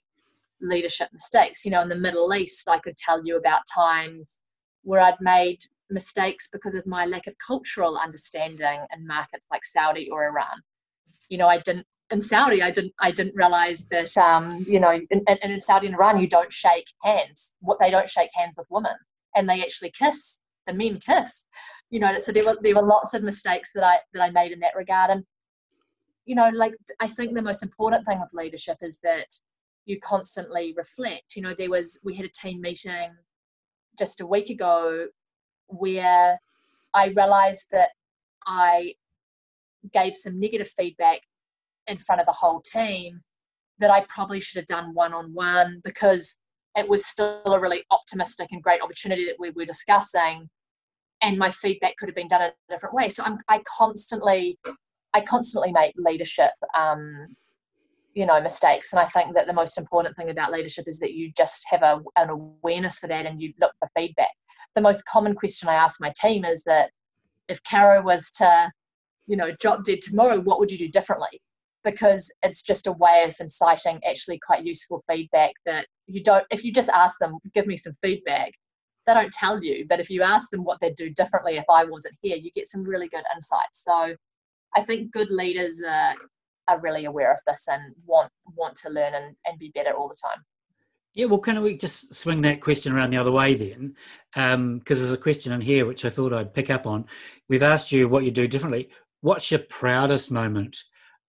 leadership 0.60 1.08
mistakes. 1.12 1.64
You 1.64 1.72
know, 1.72 1.82
in 1.82 1.88
the 1.88 1.96
Middle 1.96 2.32
East, 2.34 2.68
I 2.68 2.78
could 2.78 2.96
tell 2.96 3.24
you 3.24 3.36
about 3.36 3.62
times 3.72 4.40
where 4.82 5.00
I'd 5.00 5.20
made 5.20 5.58
mistakes 5.90 6.48
because 6.52 6.74
of 6.74 6.86
my 6.86 7.06
lack 7.06 7.26
of 7.26 7.34
cultural 7.44 7.96
understanding 7.96 8.80
in 8.94 9.06
markets 9.06 9.46
like 9.50 9.64
Saudi 9.64 10.08
or 10.10 10.26
Iran 10.26 10.62
you 11.28 11.38
know, 11.38 11.46
I 11.46 11.58
didn't 11.58 11.86
in 12.10 12.20
Saudi, 12.20 12.62
I 12.62 12.70
didn't 12.70 12.94
I 13.00 13.10
didn't 13.10 13.36
realize 13.36 13.86
that 13.90 14.16
um, 14.16 14.64
you 14.66 14.80
know, 14.80 14.90
and 14.90 15.22
in, 15.28 15.50
in 15.50 15.60
Saudi 15.60 15.86
and 15.86 15.94
Iran, 15.94 16.20
you 16.20 16.28
don't 16.28 16.52
shake 16.52 16.86
hands. 17.02 17.54
What 17.60 17.78
they 17.80 17.90
don't 17.90 18.08
shake 18.08 18.30
hands 18.34 18.54
with 18.56 18.66
women, 18.70 18.94
and 19.34 19.48
they 19.48 19.62
actually 19.62 19.90
kiss. 19.90 20.38
The 20.66 20.74
men 20.74 21.00
kiss. 21.00 21.46
You 21.90 22.00
know, 22.00 22.18
so 22.18 22.32
there 22.32 22.44
were 22.44 22.56
there 22.62 22.74
were 22.74 22.86
lots 22.86 23.14
of 23.14 23.22
mistakes 23.22 23.72
that 23.74 23.84
I 23.84 23.98
that 24.14 24.22
I 24.22 24.30
made 24.30 24.52
in 24.52 24.60
that 24.60 24.76
regard, 24.76 25.10
and 25.10 25.24
you 26.24 26.34
know, 26.34 26.50
like 26.54 26.74
I 27.00 27.08
think 27.08 27.34
the 27.34 27.42
most 27.42 27.62
important 27.62 28.06
thing 28.06 28.20
with 28.20 28.32
leadership 28.32 28.78
is 28.80 28.98
that 29.02 29.38
you 29.84 29.98
constantly 30.00 30.74
reflect. 30.76 31.36
You 31.36 31.42
know, 31.42 31.54
there 31.54 31.70
was 31.70 31.98
we 32.02 32.14
had 32.14 32.26
a 32.26 32.30
team 32.30 32.60
meeting 32.60 33.10
just 33.98 34.20
a 34.20 34.26
week 34.26 34.48
ago 34.48 35.08
where 35.66 36.38
I 36.94 37.08
realized 37.08 37.66
that 37.72 37.90
I 38.46 38.94
gave 39.92 40.16
some 40.16 40.40
negative 40.40 40.68
feedback 40.68 41.20
in 41.88 41.98
front 41.98 42.20
of 42.20 42.26
the 42.26 42.32
whole 42.32 42.60
team 42.60 43.20
that 43.78 43.90
I 43.90 44.04
probably 44.08 44.40
should 44.40 44.58
have 44.58 44.66
done 44.66 44.94
one 44.94 45.12
on 45.12 45.32
one 45.32 45.80
because 45.84 46.36
it 46.76 46.88
was 46.88 47.06
still 47.06 47.42
a 47.46 47.60
really 47.60 47.84
optimistic 47.90 48.48
and 48.50 48.62
great 48.62 48.82
opportunity 48.82 49.24
that 49.24 49.36
we 49.38 49.50
were 49.50 49.64
discussing 49.64 50.48
and 51.22 51.38
my 51.38 51.50
feedback 51.50 51.96
could 51.96 52.08
have 52.08 52.16
been 52.16 52.28
done 52.28 52.42
in 52.42 52.48
a 52.48 52.72
different 52.72 52.94
way. 52.94 53.08
So 53.08 53.24
I'm, 53.24 53.38
i 53.48 53.60
constantly 53.78 54.58
i 55.14 55.20
constantly 55.20 55.72
make 55.72 55.94
leadership 55.96 56.52
um, 56.76 57.28
you 58.14 58.26
know 58.26 58.40
mistakes. 58.40 58.92
And 58.92 59.00
i 59.00 59.04
think 59.04 59.34
that 59.34 59.46
the 59.46 59.52
most 59.52 59.78
important 59.78 60.16
thing 60.16 60.30
about 60.30 60.52
leadership 60.52 60.84
is 60.86 60.98
that 60.98 61.14
you 61.14 61.32
just 61.36 61.64
have 61.70 61.82
a, 61.82 62.00
an 62.16 62.30
awareness 62.30 62.98
for 62.98 63.06
that 63.08 63.26
and 63.26 63.40
you 63.40 63.52
look 63.60 63.72
for 63.78 63.88
feedback. 63.96 64.30
The 64.74 64.82
most 64.82 65.06
common 65.06 65.34
question 65.34 65.68
i 65.68 65.74
ask 65.74 66.00
my 66.00 66.12
team 66.20 66.44
is 66.44 66.62
that 66.64 66.90
if 67.48 67.62
caro 67.62 68.02
was 68.02 68.30
to 68.32 68.70
you 69.28 69.36
know, 69.36 69.50
drop 69.60 69.84
dead 69.84 70.00
tomorrow, 70.00 70.40
what 70.40 70.58
would 70.58 70.72
you 70.72 70.78
do 70.78 70.88
differently? 70.88 71.40
Because 71.88 72.30
it's 72.42 72.62
just 72.62 72.86
a 72.86 72.92
way 72.92 73.24
of 73.26 73.34
inciting 73.40 74.00
actually 74.06 74.38
quite 74.44 74.64
useful 74.64 75.02
feedback 75.10 75.52
that 75.64 75.86
you 76.06 76.22
don't, 76.22 76.44
if 76.50 76.62
you 76.62 76.70
just 76.72 76.90
ask 76.90 77.18
them, 77.18 77.38
give 77.54 77.66
me 77.66 77.78
some 77.78 77.96
feedback, 78.02 78.52
they 79.06 79.14
don't 79.14 79.32
tell 79.32 79.62
you. 79.62 79.86
But 79.88 80.00
if 80.00 80.10
you 80.10 80.22
ask 80.22 80.50
them 80.50 80.64
what 80.64 80.78
they'd 80.80 80.94
do 80.94 81.08
differently 81.08 81.56
if 81.56 81.64
I 81.70 81.84
wasn't 81.84 82.16
here, 82.20 82.36
you 82.36 82.50
get 82.54 82.68
some 82.68 82.82
really 82.82 83.08
good 83.08 83.24
insights. 83.34 83.84
So 83.84 84.14
I 84.76 84.82
think 84.84 85.12
good 85.12 85.30
leaders 85.30 85.82
are, 85.82 86.14
are 86.68 86.80
really 86.80 87.06
aware 87.06 87.32
of 87.32 87.38
this 87.46 87.66
and 87.70 87.94
want 88.04 88.30
want 88.54 88.76
to 88.76 88.90
learn 88.90 89.14
and, 89.14 89.34
and 89.46 89.58
be 89.58 89.72
better 89.74 89.92
all 89.92 90.08
the 90.08 90.16
time. 90.22 90.44
Yeah, 91.14 91.24
well, 91.24 91.38
can 91.38 91.60
we 91.62 91.76
just 91.76 92.14
swing 92.14 92.42
that 92.42 92.60
question 92.60 92.92
around 92.92 93.10
the 93.10 93.16
other 93.16 93.32
way 93.32 93.54
then? 93.54 93.96
Because 94.34 94.54
um, 94.54 94.82
there's 94.86 95.10
a 95.10 95.16
question 95.16 95.52
in 95.52 95.62
here 95.62 95.86
which 95.86 96.04
I 96.04 96.10
thought 96.10 96.34
I'd 96.34 96.54
pick 96.54 96.70
up 96.70 96.86
on. 96.86 97.06
We've 97.48 97.62
asked 97.62 97.90
you 97.90 98.08
what 98.08 98.24
you 98.24 98.30
do 98.30 98.46
differently 98.46 98.90
what's 99.20 99.50
your 99.50 99.60
proudest 99.60 100.30
moment 100.30 100.84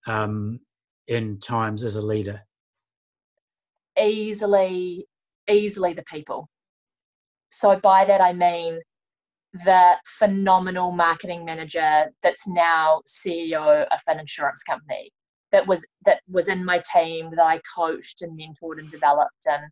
um, 0.07 0.59
in 1.07 1.39
times 1.39 1.83
as 1.83 1.95
a 1.95 2.01
leader? 2.01 2.41
Easily, 3.97 5.07
easily 5.49 5.93
the 5.93 6.03
people. 6.03 6.49
So 7.49 7.79
by 7.79 8.05
that 8.05 8.21
I 8.21 8.33
mean 8.33 8.79
the 9.53 9.97
phenomenal 10.05 10.91
marketing 10.91 11.43
manager 11.43 12.05
that's 12.21 12.47
now 12.47 13.01
CEO 13.07 13.85
of 13.87 13.99
an 14.07 14.19
insurance 14.19 14.61
company 14.63 15.11
that 15.51 15.65
was 15.65 15.85
that 16.05 16.21
was 16.29 16.47
in 16.47 16.63
my 16.63 16.81
team 16.93 17.31
that 17.35 17.43
I 17.43 17.59
coached 17.75 18.21
and 18.21 18.39
mentored 18.39 18.77
and 18.77 18.91
developed 18.91 19.47
and 19.47 19.63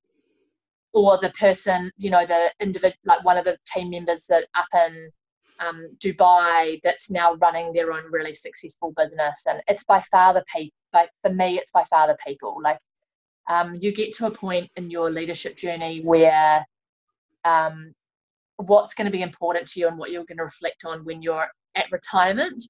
or 0.93 1.19
the 1.21 1.29
person 1.31 1.91
you 1.97 2.09
know 2.09 2.25
the 2.25 2.51
individual 2.59 2.97
like 3.05 3.23
one 3.23 3.37
of 3.37 3.45
the 3.45 3.57
team 3.67 3.91
members 3.91 4.25
that 4.29 4.47
up 4.55 4.67
in 4.73 5.11
um, 5.59 5.89
Dubai 5.97 6.79
that's 6.83 7.09
now 7.09 7.35
running 7.35 7.73
their 7.73 7.91
own 7.91 8.03
really 8.11 8.33
successful 8.33 8.93
business. 8.95 9.43
And 9.47 9.61
it's 9.67 9.83
by 9.83 10.03
far 10.11 10.33
the 10.33 10.43
people, 10.53 10.73
for 11.23 11.33
me, 11.33 11.57
it's 11.57 11.71
by 11.71 11.85
far 11.89 12.07
the 12.07 12.17
people. 12.25 12.57
Like 12.63 12.79
um, 13.49 13.75
you 13.75 13.93
get 13.93 14.11
to 14.13 14.27
a 14.27 14.31
point 14.31 14.69
in 14.75 14.89
your 14.91 15.09
leadership 15.09 15.55
journey 15.57 16.01
where 16.01 16.65
um, 17.45 17.93
what's 18.57 18.93
going 18.93 19.05
to 19.05 19.11
be 19.11 19.21
important 19.21 19.67
to 19.67 19.79
you 19.79 19.87
and 19.87 19.97
what 19.97 20.11
you're 20.11 20.25
going 20.25 20.37
to 20.37 20.43
reflect 20.43 20.83
on 20.85 21.05
when 21.05 21.21
you're 21.21 21.47
at 21.75 21.91
retirement 21.91 22.63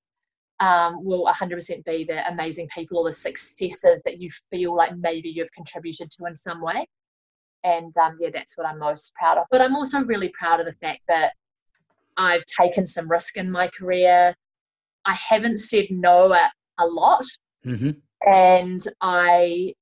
um, 0.59 1.03
will 1.03 1.25
100% 1.25 1.85
be 1.85 2.03
the 2.03 2.27
amazing 2.29 2.67
people 2.73 2.99
or 2.99 3.09
the 3.09 3.13
successes 3.13 4.01
that 4.05 4.19
you 4.19 4.29
feel 4.51 4.75
like 4.75 4.95
maybe 4.97 5.29
you've 5.29 5.51
contributed 5.51 6.09
to 6.11 6.25
in 6.25 6.35
some 6.35 6.61
way. 6.61 6.87
And 7.63 7.95
um, 7.97 8.17
yeah, 8.19 8.29
that's 8.33 8.57
what 8.57 8.67
I'm 8.67 8.79
most 8.79 9.13
proud 9.15 9.37
of. 9.37 9.45
But 9.51 9.61
I'm 9.61 9.75
also 9.75 9.99
really 9.99 10.31
proud 10.37 10.59
of 10.59 10.65
the 10.65 10.73
fact 10.73 11.01
that 11.07 11.33
I've 12.17 12.43
taken 12.45 12.85
some 12.85 13.09
risk 13.09 13.37
in 13.37 13.51
my 13.51 13.67
career. 13.67 14.35
I 15.05 15.13
haven't 15.13 15.59
said 15.59 15.85
no 15.89 16.33
a, 16.33 16.51
a 16.79 16.85
lot. 16.85 17.25
Mm-hmm. 17.65 17.91
And 18.25 18.81
I 19.01 19.73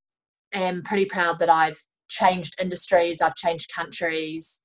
am 0.54 0.84
pretty 0.84 1.06
proud 1.06 1.40
that 1.40 1.50
I've 1.50 1.82
changed 2.10 2.56
industries, 2.62 3.22
I've 3.22 3.36
changed 3.36 3.72
countries, 3.74 4.60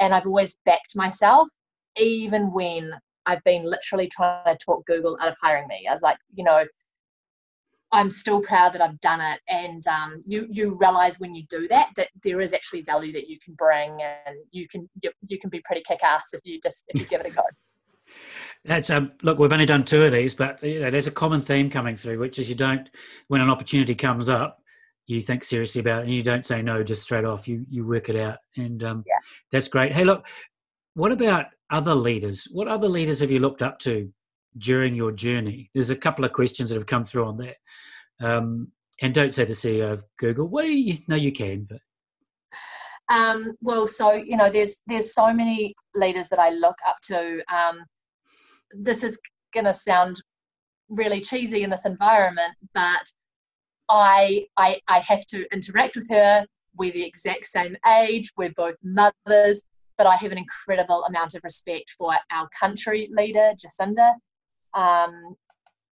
and 0.00 0.14
I've 0.14 0.26
always 0.26 0.56
backed 0.64 0.96
myself, 0.96 1.48
even 1.96 2.52
when 2.52 2.92
I've 3.26 3.42
been 3.44 3.64
literally 3.64 4.08
trying 4.08 4.44
to 4.46 4.64
talk 4.64 4.84
Google 4.86 5.16
out 5.20 5.28
of 5.28 5.36
hiring 5.42 5.68
me. 5.68 5.86
I 5.88 5.92
was 5.92 6.02
like, 6.02 6.16
you 6.34 6.44
know, 6.44 6.64
I'm 7.92 8.10
still 8.10 8.40
proud 8.40 8.72
that 8.72 8.80
I've 8.80 9.00
done 9.00 9.20
it, 9.20 9.40
and 9.48 9.86
um, 9.86 10.22
you 10.26 10.46
you 10.50 10.76
realize 10.80 11.20
when 11.20 11.34
you 11.34 11.44
do 11.48 11.68
that 11.68 11.90
that 11.96 12.08
there 12.24 12.40
is 12.40 12.52
actually 12.54 12.82
value 12.82 13.12
that 13.12 13.28
you 13.28 13.38
can 13.44 13.54
bring, 13.54 14.00
and 14.02 14.36
you 14.50 14.66
can 14.66 14.88
you, 15.02 15.10
you 15.28 15.38
can 15.38 15.50
be 15.50 15.60
pretty 15.64 15.82
kick 15.86 16.02
ass 16.02 16.32
if 16.32 16.40
you 16.44 16.58
just 16.62 16.84
if 16.88 17.00
you 17.00 17.06
give 17.06 17.20
it 17.20 17.26
a 17.26 17.30
go. 17.30 17.42
That's 18.64 18.90
um, 18.90 19.12
look. 19.22 19.38
We've 19.38 19.52
only 19.52 19.66
done 19.66 19.84
two 19.84 20.04
of 20.04 20.12
these, 20.12 20.34
but 20.34 20.62
you 20.62 20.80
know, 20.80 20.90
there's 20.90 21.06
a 21.06 21.12
common 21.12 21.42
theme 21.42 21.68
coming 21.68 21.96
through, 21.96 22.18
which 22.18 22.38
is 22.38 22.48
you 22.48 22.54
don't, 22.54 22.88
when 23.28 23.40
an 23.40 23.50
opportunity 23.50 23.94
comes 23.94 24.28
up, 24.28 24.62
you 25.06 25.20
think 25.20 25.44
seriously 25.44 25.80
about 25.80 26.00
it, 26.00 26.04
and 26.04 26.14
you 26.14 26.22
don't 26.22 26.44
say 26.44 26.62
no 26.62 26.82
just 26.82 27.02
straight 27.02 27.24
off. 27.24 27.48
You 27.48 27.66
you 27.68 27.86
work 27.86 28.08
it 28.08 28.16
out, 28.16 28.38
and 28.56 28.82
um, 28.84 29.04
yeah. 29.06 29.18
that's 29.50 29.68
great. 29.68 29.92
Hey, 29.92 30.04
look, 30.04 30.26
what 30.94 31.12
about 31.12 31.46
other 31.70 31.94
leaders? 31.94 32.46
What 32.50 32.68
other 32.68 32.88
leaders 32.88 33.20
have 33.20 33.30
you 33.30 33.40
looked 33.40 33.62
up 33.62 33.78
to 33.80 34.12
during 34.56 34.94
your 34.94 35.12
journey? 35.12 35.70
There's 35.74 35.90
a 35.90 35.96
couple 35.96 36.24
of 36.24 36.32
questions 36.32 36.68
that 36.68 36.76
have 36.76 36.86
come 36.86 37.04
through 37.04 37.26
on 37.26 37.38
that. 37.38 37.56
Um, 38.20 38.72
and 39.00 39.12
don't 39.12 39.34
say 39.34 39.44
the 39.44 39.52
CEO 39.52 39.92
of 39.92 40.04
Google. 40.18 40.46
Well, 40.46 40.64
no, 41.08 41.16
you 41.16 41.32
can, 41.32 41.64
but. 41.68 41.80
Um, 43.08 43.54
well, 43.60 43.86
so 43.86 44.12
you 44.12 44.36
know, 44.36 44.48
there's 44.48 44.76
there's 44.86 45.12
so 45.12 45.34
many 45.34 45.74
leaders 45.94 46.28
that 46.28 46.38
I 46.38 46.50
look 46.50 46.76
up 46.86 46.96
to. 47.04 47.42
Um, 47.52 47.84
this 48.70 49.02
is 49.02 49.18
going 49.52 49.66
to 49.66 49.74
sound 49.74 50.22
really 50.88 51.20
cheesy 51.20 51.62
in 51.62 51.70
this 51.70 51.84
environment, 51.84 52.54
but 52.72 53.12
I, 53.88 54.46
I 54.56 54.80
I 54.88 55.00
have 55.00 55.26
to 55.26 55.46
interact 55.52 55.96
with 55.96 56.08
her. 56.10 56.46
We're 56.76 56.92
the 56.92 57.04
exact 57.04 57.46
same 57.46 57.76
age. 57.86 58.32
We're 58.36 58.52
both 58.56 58.76
mothers, 58.82 59.64
but 59.98 60.06
I 60.06 60.14
have 60.16 60.32
an 60.32 60.38
incredible 60.38 61.04
amount 61.04 61.34
of 61.34 61.42
respect 61.44 61.92
for 61.98 62.14
our 62.30 62.48
country 62.58 63.10
leader, 63.12 63.52
Jacinda 63.62 64.12
um, 64.74 65.36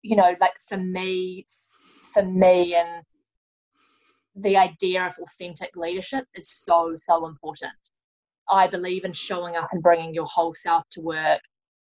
you 0.01 0.15
know, 0.15 0.35
like 0.39 0.53
for 0.67 0.77
me, 0.77 1.47
for 2.13 2.23
me, 2.23 2.75
and 2.75 3.03
the 4.35 4.57
idea 4.57 5.05
of 5.05 5.17
authentic 5.21 5.75
leadership 5.75 6.25
is 6.35 6.49
so, 6.49 6.97
so 6.99 7.25
important. 7.25 7.73
I 8.49 8.67
believe 8.67 9.03
in 9.03 9.13
showing 9.13 9.55
up 9.55 9.69
and 9.71 9.81
bringing 9.81 10.13
your 10.13 10.27
whole 10.27 10.53
self 10.53 10.83
to 10.91 11.01
work. 11.01 11.41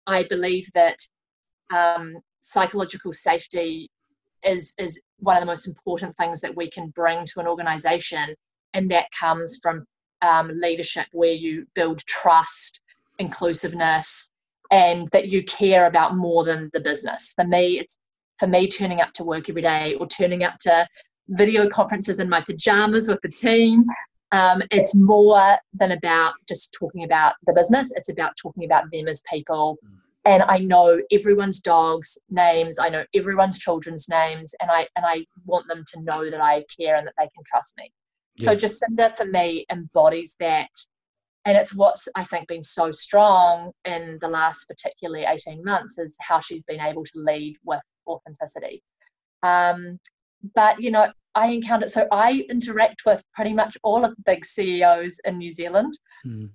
I 0.05 0.23
believe 0.23 0.69
that 0.75 0.97
um, 1.73 2.17
psychological 2.41 3.11
safety 3.11 3.89
is 4.43 4.73
is 4.79 5.01
one 5.17 5.37
of 5.37 5.41
the 5.41 5.45
most 5.45 5.67
important 5.67 6.17
things 6.17 6.41
that 6.41 6.55
we 6.55 6.69
can 6.69 6.89
bring 6.89 7.25
to 7.25 7.39
an 7.39 7.47
organization, 7.47 8.35
and 8.73 8.89
that 8.91 9.07
comes 9.17 9.59
from 9.61 9.85
um, 10.21 10.51
leadership 10.53 11.07
where 11.11 11.33
you 11.33 11.65
build 11.75 12.05
trust, 12.05 12.81
inclusiveness, 13.19 14.30
and 14.71 15.09
that 15.11 15.27
you 15.27 15.43
care 15.43 15.85
about 15.85 16.15
more 16.15 16.43
than 16.43 16.69
the 16.73 16.79
business. 16.79 17.33
For 17.35 17.45
me, 17.45 17.79
it's 17.79 17.97
for 18.39 18.47
me 18.47 18.67
turning 18.67 19.01
up 19.01 19.13
to 19.13 19.23
work 19.23 19.49
every 19.49 19.61
day 19.61 19.95
or 19.99 20.07
turning 20.07 20.43
up 20.43 20.57
to 20.61 20.87
video 21.27 21.69
conferences 21.69 22.19
in 22.19 22.29
my 22.29 22.41
pajamas 22.41 23.07
with 23.07 23.19
the 23.21 23.29
team. 23.29 23.85
Um, 24.31 24.61
it's 24.71 24.95
more 24.95 25.57
than 25.73 25.91
about 25.91 26.33
just 26.47 26.73
talking 26.73 27.03
about 27.03 27.33
the 27.45 27.53
business. 27.53 27.91
It's 27.95 28.09
about 28.09 28.37
talking 28.41 28.63
about 28.63 28.85
them 28.91 29.07
as 29.07 29.21
people. 29.31 29.77
Mm. 29.85 29.97
And 30.23 30.43
I 30.43 30.59
know 30.59 31.01
everyone's 31.11 31.59
dogs' 31.59 32.17
names. 32.29 32.79
I 32.79 32.89
know 32.89 33.03
everyone's 33.13 33.59
children's 33.59 34.07
names, 34.07 34.53
and 34.61 34.69
I 34.69 34.87
and 34.95 35.05
I 35.05 35.25
want 35.45 35.67
them 35.67 35.83
to 35.93 36.01
know 36.01 36.29
that 36.29 36.39
I 36.39 36.63
care 36.79 36.95
and 36.95 37.07
that 37.07 37.15
they 37.17 37.27
can 37.35 37.43
trust 37.45 37.75
me. 37.77 37.91
Yeah. 38.35 38.45
So 38.45 38.55
Jacinda 38.55 39.11
for 39.11 39.25
me 39.25 39.65
embodies 39.71 40.35
that 40.39 40.69
and 41.45 41.57
it's 41.57 41.75
what's 41.75 42.07
I 42.15 42.23
think 42.23 42.47
been 42.47 42.63
so 42.63 42.91
strong 42.91 43.71
in 43.85 44.19
the 44.21 44.27
last 44.27 44.65
particularly 44.65 45.25
18 45.25 45.63
months 45.63 45.97
is 45.97 46.15
how 46.21 46.39
she's 46.39 46.63
been 46.67 46.79
able 46.79 47.03
to 47.03 47.11
lead 47.15 47.57
with 47.63 47.81
authenticity. 48.07 48.83
Um, 49.43 49.99
but 50.55 50.81
you 50.81 50.91
know, 50.91 51.07
I 51.33 51.47
encounter 51.47 51.87
so 51.87 52.07
I 52.11 52.45
interact 52.49 53.03
with 53.05 53.23
pretty 53.33 53.53
much 53.53 53.77
all 53.83 54.05
of 54.05 54.15
the 54.15 54.23
big 54.25 54.45
CEOs 54.45 55.19
in 55.25 55.37
New 55.37 55.51
Zealand. 55.51 55.97
Mm. 56.25 56.51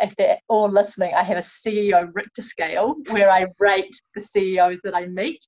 If 0.00 0.16
they're 0.16 0.38
all 0.48 0.70
listening, 0.70 1.12
I 1.14 1.22
have 1.22 1.36
a 1.36 1.40
CEO 1.40 2.08
Richter 2.12 2.42
scale 2.42 2.94
where 3.10 3.30
I 3.30 3.46
rate 3.58 3.94
the 4.14 4.22
CEOs 4.22 4.80
that 4.84 4.94
I 4.94 5.06
meet. 5.06 5.40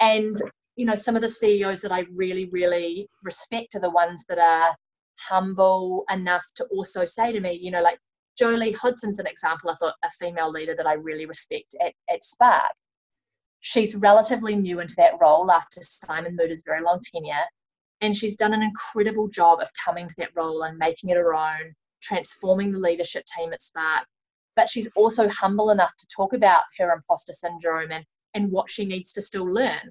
And 0.00 0.36
you 0.76 0.86
know, 0.86 0.94
some 0.94 1.16
of 1.16 1.22
the 1.22 1.28
CEOs 1.28 1.80
that 1.82 1.92
I 1.92 2.04
really, 2.12 2.48
really 2.50 3.08
respect 3.22 3.74
are 3.74 3.80
the 3.80 3.90
ones 3.90 4.24
that 4.28 4.38
are 4.38 4.74
humble 5.28 6.04
enough 6.10 6.44
to 6.56 6.64
also 6.66 7.04
say 7.04 7.32
to 7.32 7.40
me, 7.40 7.52
you 7.52 7.70
know, 7.70 7.82
like 7.82 7.98
Jolie 8.36 8.72
Hodson's 8.72 9.18
an 9.18 9.26
example 9.26 9.70
of 9.70 9.78
a, 9.82 9.94
a 10.04 10.10
female 10.10 10.50
leader 10.50 10.74
that 10.76 10.86
I 10.86 10.94
really 10.94 11.26
respect 11.26 11.74
at, 11.80 11.92
at 12.12 12.24
Spark. 12.24 12.72
She's 13.60 13.94
relatively 13.94 14.56
new 14.56 14.80
into 14.80 14.94
that 14.96 15.14
role 15.20 15.50
after 15.50 15.80
Simon 15.82 16.36
Moutter's 16.36 16.62
very 16.66 16.82
long 16.82 17.00
tenure, 17.02 17.44
and 18.00 18.16
she's 18.16 18.36
done 18.36 18.52
an 18.52 18.62
incredible 18.62 19.28
job 19.28 19.60
of 19.60 19.70
coming 19.82 20.08
to 20.08 20.14
that 20.18 20.30
role 20.34 20.62
and 20.62 20.76
making 20.76 21.10
it 21.10 21.16
her 21.16 21.34
own, 21.34 21.74
transforming 22.02 22.72
the 22.72 22.78
leadership 22.78 23.24
team 23.24 23.52
at 23.52 23.62
Spark. 23.62 24.04
But 24.56 24.68
she's 24.68 24.90
also 24.94 25.28
humble 25.28 25.70
enough 25.70 25.92
to 25.98 26.06
talk 26.14 26.32
about 26.32 26.62
her 26.78 26.92
imposter 26.92 27.32
syndrome 27.32 27.90
and, 27.90 28.04
and 28.34 28.50
what 28.50 28.70
she 28.70 28.84
needs 28.84 29.12
to 29.12 29.22
still 29.22 29.50
learn. 29.50 29.90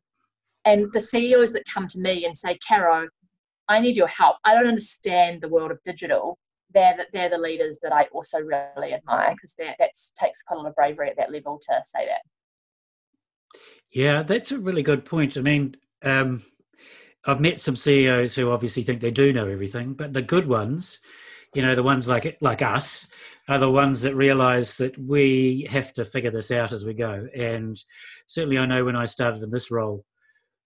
And 0.65 0.93
the 0.93 1.01
CEOs 1.01 1.53
that 1.53 1.63
come 1.65 1.88
to 1.88 1.99
me 1.99 2.25
and 2.25 2.38
say, 2.38 2.57
Caro, 2.65 3.09
I 3.67 3.80
need 3.80 3.97
your 3.97 4.08
help. 4.08 4.38
I 4.43 4.56
don't 4.56 4.67
understand 4.67 5.41
the 5.41 5.49
world 5.49 5.71
of 5.71 5.82
digital. 5.84 6.38
They're 6.73 6.95
the, 6.97 7.06
they're 7.13 7.30
the 7.30 7.38
leaders 7.38 7.80
that 7.84 7.93
I 7.93 8.08
also 8.12 8.39
really 8.39 8.93
admire 8.93 9.34
because 9.36 9.56
that 9.60 9.78
takes 10.19 10.41
quite 10.41 10.58
a 10.58 10.60
lot 10.62 10.69
of 10.69 10.76
bravery 10.76 11.10
at 11.10 11.17
that 11.17 11.32
level 11.32 11.60
to 11.69 11.82
say 11.84 12.06
that. 12.08 12.21
Yeah, 13.91 14.23
that's 14.23 14.52
a 14.52 14.58
really 14.58 14.82
good 14.82 15.06
point. 15.06 15.38
I 15.38 15.41
mean, 15.41 15.76
um, 16.04 16.43
I've 17.26 17.39
met 17.39 17.60
some 17.60 17.76
CEOs 17.76 18.36
who 18.36 18.52
obviously 18.52 18.84
think 18.84 19.02
they 19.02 19.12
do 19.12 19.32
know 19.32 19.47
everything, 19.47 19.93
but 19.93 20.13
the 20.13 20.21
good 20.21 20.47
ones, 20.47 20.99
you 21.54 21.62
know, 21.62 21.76
the 21.76 21.84
ones 21.84 22.08
like 22.08 22.38
like 22.41 22.62
us, 22.62 23.08
are 23.47 23.60
the 23.60 23.69
ones 23.69 24.02
that 24.02 24.15
realise 24.15 24.78
that 24.78 24.97
we 24.97 25.67
have 25.69 25.93
to 25.93 26.06
figure 26.06 26.32
this 26.32 26.52
out 26.52 26.73
as 26.73 26.86
we 26.86 26.93
go. 26.93 27.28
And 27.36 27.78
certainly, 28.28 28.58
I 28.58 28.65
know 28.65 28.84
when 28.84 28.95
I 28.95 29.06
started 29.06 29.43
in 29.43 29.52
this 29.52 29.71
role, 29.71 30.06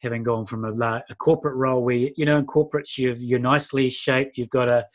having 0.01 0.23
gone 0.23 0.45
from 0.45 0.63
a, 0.65 1.03
a 1.09 1.15
corporate 1.15 1.55
role 1.55 1.83
where 1.83 2.09
you 2.15 2.25
know 2.25 2.37
in 2.37 2.45
corporates 2.45 2.97
you've 2.97 3.21
you're 3.21 3.39
nicely 3.39 3.89
shaped 3.89 4.37
you've 4.37 4.49
got 4.49 4.69
a 4.69 4.85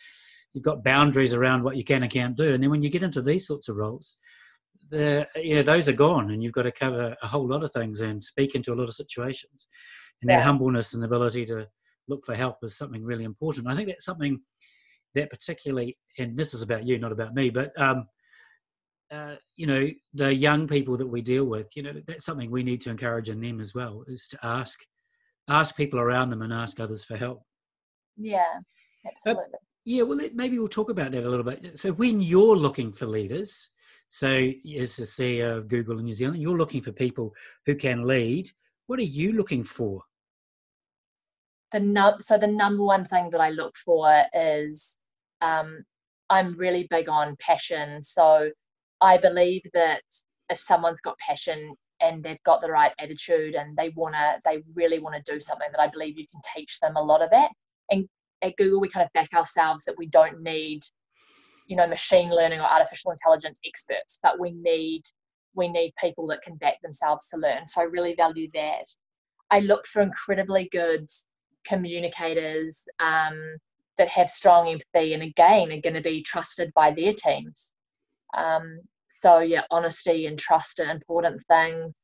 you've 0.55 0.65
got 0.65 0.85
boundaries 0.85 1.35
around 1.35 1.63
what 1.63 1.77
you 1.77 1.85
can 1.85 2.03
and 2.03 2.13
can't 2.13 2.37
do. 2.37 2.53
And 2.53 2.63
then 2.63 2.71
when 2.71 2.83
you 2.83 2.91
get 2.91 3.03
into 3.03 3.23
these 3.23 3.47
sorts 3.47 3.69
of 3.69 3.77
roles 3.77 4.19
the 4.91 5.27
you 5.37 5.57
know 5.57 5.63
those 5.63 5.89
are 5.89 5.95
gone 5.95 6.31
and 6.31 6.43
you've 6.43 6.53
got 6.53 6.63
to 6.63 6.73
cover 6.73 7.17
a 7.23 7.27
whole 7.27 7.49
lot 7.49 7.65
of 7.65 7.73
things 7.73 8.01
and 8.01 8.23
speak 8.23 8.55
into 8.55 8.73
a 8.73 8.77
lot 8.77 8.89
of 8.89 8.95
situations. 8.95 9.67
And 10.21 10.31
yeah. 10.31 10.37
that 10.37 10.45
humbleness 10.45 10.95
and 10.95 11.03
the 11.03 11.07
ability 11.07 11.47
to 11.47 11.67
look 12.09 12.25
for 12.25 12.35
help 12.35 12.59
is 12.63 12.77
something 12.77 13.03
really 13.03 13.25
important. 13.25 13.69
I 13.69 13.75
think 13.75 13.89
that's 13.89 14.05
something 14.05 14.41
that 15.15 15.31
particularly 15.31 15.97
and 16.19 16.37
this 16.37 16.55
is 16.55 16.63
about 16.63 16.87
you 16.87 16.99
not 16.99 17.13
about 17.13 17.35
me 17.35 17.51
but 17.51 17.79
um, 17.81 18.07
uh, 19.11 19.35
you 19.57 19.67
know 19.67 19.89
the 20.15 20.35
young 20.35 20.67
people 20.67 20.97
that 20.97 21.07
we 21.07 21.21
deal 21.21 21.45
with 21.45 21.71
you 21.77 21.83
know 21.83 21.93
that's 22.07 22.25
something 22.25 22.51
we 22.51 22.63
need 22.63 22.81
to 22.81 22.91
encourage 22.91 23.29
in 23.29 23.41
them 23.41 23.61
as 23.61 23.75
well 23.75 24.05
is 24.07 24.27
to 24.29 24.39
ask 24.43 24.81
ask 25.49 25.77
people 25.77 25.99
around 25.99 26.31
them 26.31 26.43
and 26.43 26.53
ask 26.53 26.81
others 26.81 27.05
for 27.05 27.17
help. 27.17 27.43
Yeah, 28.17 28.61
absolutely. 29.07 29.45
Uh, 29.55 29.59
yeah, 29.85 30.03
well, 30.03 30.21
maybe 30.35 30.59
we'll 30.59 30.69
talk 30.69 30.91
about 30.91 31.11
that 31.13 31.25
a 31.25 31.29
little 31.29 31.45
bit. 31.45 31.79
So, 31.79 31.93
when 31.93 32.21
you're 32.21 32.57
looking 32.57 32.93
for 32.93 33.07
leaders, 33.07 33.71
so 34.09 34.29
as 34.29 34.97
the 34.97 35.05
CEO 35.05 35.57
of 35.57 35.69
Google 35.69 35.99
in 35.99 36.05
New 36.05 36.13
Zealand, 36.13 36.43
you're 36.43 36.59
looking 36.59 36.83
for 36.83 36.93
people 36.93 37.35
who 37.67 37.75
can 37.75 38.07
lead. 38.07 38.51
What 38.87 38.99
are 38.99 39.05
you 39.05 39.33
looking 39.33 39.65
for? 39.65 40.03
The 41.73 41.81
num- 41.81 42.21
so 42.21 42.37
the 42.37 42.47
number 42.47 42.85
one 42.85 43.07
thing 43.07 43.31
that 43.31 43.41
I 43.41 43.49
look 43.49 43.75
for 43.77 44.25
is 44.35 44.99
um, 45.41 45.85
I'm 46.29 46.57
really 46.59 46.87
big 46.91 47.09
on 47.09 47.37
passion. 47.41 48.03
So 48.03 48.51
I 49.01 49.17
believe 49.17 49.63
that 49.73 50.03
if 50.51 50.61
someone's 50.61 51.01
got 51.01 51.17
passion, 51.19 51.75
and 52.03 52.23
they've 52.23 52.43
got 52.45 52.61
the 52.61 52.71
right 52.71 52.93
attitude 52.99 53.55
and 53.55 53.77
they 53.77 53.91
want 53.91 54.15
to 54.15 54.41
they 54.45 54.63
really 54.75 54.99
want 54.99 55.15
to 55.15 55.33
do 55.33 55.41
something 55.41 55.69
that 55.71 55.81
i 55.81 55.89
believe 55.89 56.19
you 56.19 56.27
can 56.31 56.41
teach 56.55 56.79
them 56.81 56.97
a 56.97 57.03
lot 57.03 57.23
of 57.23 57.31
that 57.31 57.51
and 57.91 58.09
at 58.43 58.57
google 58.57 58.81
we 58.81 58.89
kind 58.89 59.05
of 59.05 59.13
back 59.13 59.33
ourselves 59.35 59.85
that 59.85 59.97
we 59.97 60.07
don't 60.07 60.43
need 60.43 60.81
you 61.67 61.77
know 61.77 61.87
machine 61.87 62.31
learning 62.31 62.61
or 62.61 62.65
artificial 62.65 63.11
intelligence 63.11 63.59
experts 63.65 64.19
but 64.23 64.39
we 64.39 64.51
need 64.51 65.03
we 65.55 65.69
need 65.69 65.93
people 66.01 66.27
that 66.29 66.43
can 66.43 66.57
back 66.57 66.81
themselves 66.83 67.29
to 67.29 67.37
learn. 67.37 67.67
So 67.67 67.81
i 67.81 67.85
really 67.85 68.15
value 68.15 68.49
that. 68.55 68.87
I 69.51 69.61
look 69.61 69.87
for 69.87 70.01
incredibly 70.03 70.69
good 70.73 71.09
communicators 71.67 72.85
um, 73.01 73.57
that 73.99 74.09
have 74.09 74.31
strong 74.31 74.69
empathy 74.69 75.13
and 75.15 75.23
again 75.23 75.71
are 75.71 75.81
going 75.81 75.95
to 75.95 76.01
be 76.01 76.23
trusted 76.23 76.73
by 76.75 76.91
their 76.93 77.13
teams. 77.13 77.75
Um, 78.37 78.81
so 79.23 79.39
yeah, 79.39 79.63
honesty 79.71 80.27
and 80.27 80.39
trust 80.39 80.81
are 80.81 80.91
important 80.91 81.41
things. 81.47 81.95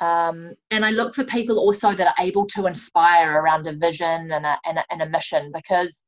Um, 0.00 0.52
and 0.70 0.84
I 0.84 0.90
look 0.90 1.14
for 1.14 1.24
people 1.24 1.58
also 1.58 1.94
that 1.94 2.06
are 2.06 2.24
able 2.24 2.46
to 2.48 2.66
inspire 2.66 3.32
around 3.32 3.66
a 3.66 3.72
vision 3.72 4.30
and 4.30 4.44
a, 4.44 4.58
and 4.66 4.78
a, 4.78 4.84
and 4.90 5.02
a 5.02 5.08
mission 5.08 5.50
because 5.54 6.04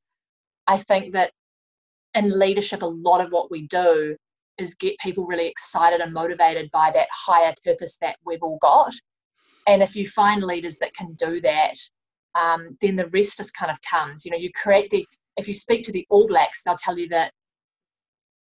I 0.67 0.79
think 0.83 1.15
that 1.15 1.33
in 2.15 2.39
leadership, 2.39 2.83
a 2.83 2.87
lot 2.87 3.25
of 3.25 3.33
what 3.33 3.51
we 3.51 3.67
do 3.67 4.17
is 4.59 4.75
get 4.75 4.99
people 4.99 5.25
really 5.25 5.47
excited 5.49 6.01
and 6.01 6.13
motivated 6.13 6.71
by 6.71 6.91
that 6.95 7.09
higher 7.11 7.55
purpose 7.65 7.97
that 8.03 8.17
we've 8.25 8.43
all 8.43 8.59
got. 8.61 8.93
And 9.67 9.83
if 9.83 9.97
you 9.97 10.07
find 10.07 10.43
leaders 10.43 10.77
that 10.79 10.95
can 10.95 11.15
do 11.15 11.41
that, 11.41 11.77
um, 12.39 12.77
then 12.81 12.97
the 12.97 13.09
rest 13.09 13.39
just 13.39 13.57
kind 13.57 13.71
of 13.71 13.79
comes. 13.89 14.25
You 14.25 14.33
know, 14.33 14.37
you 14.37 14.51
create 14.55 14.91
the, 14.91 15.07
if 15.39 15.49
you 15.49 15.55
speak 15.55 15.85
to 15.85 15.93
the 15.93 16.07
All 16.11 16.27
Blacks, 16.27 16.63
they'll 16.63 16.77
tell 16.77 16.99
you 16.99 17.09
that, 17.09 17.33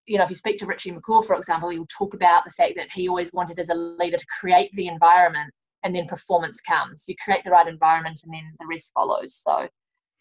you 0.07 0.19
know, 0.19 0.25
if 0.25 0.31
you 0.31 0.37
speak 0.37 0.59
to 0.59 0.67
Richie 0.67 0.93
McCaw, 0.93 1.25
for 1.25 1.37
example, 1.37 1.69
he'll 1.69 1.87
talk 1.87 2.15
about 2.15 2.45
the 2.45 2.51
fact 2.51 2.75
that 2.77 2.91
he 2.93 3.09
always 3.09 3.33
wanted 3.33 3.59
as 3.59 3.69
a 3.69 3.75
leader 3.75 4.17
to 4.17 4.27
create 4.41 4.71
the 4.75 4.89
environment 4.89 5.53
and 5.85 5.95
then 5.95 6.07
performance 6.07 6.61
comes. 6.61 7.05
You 7.09 7.15
create 7.25 7.45
the 7.45 7.51
right 7.51 7.67
environment 7.67 8.21
and 8.25 8.33
then 8.33 8.43
the 8.59 8.67
rest 8.69 8.93
follows. 8.95 9.35
So, 9.35 9.69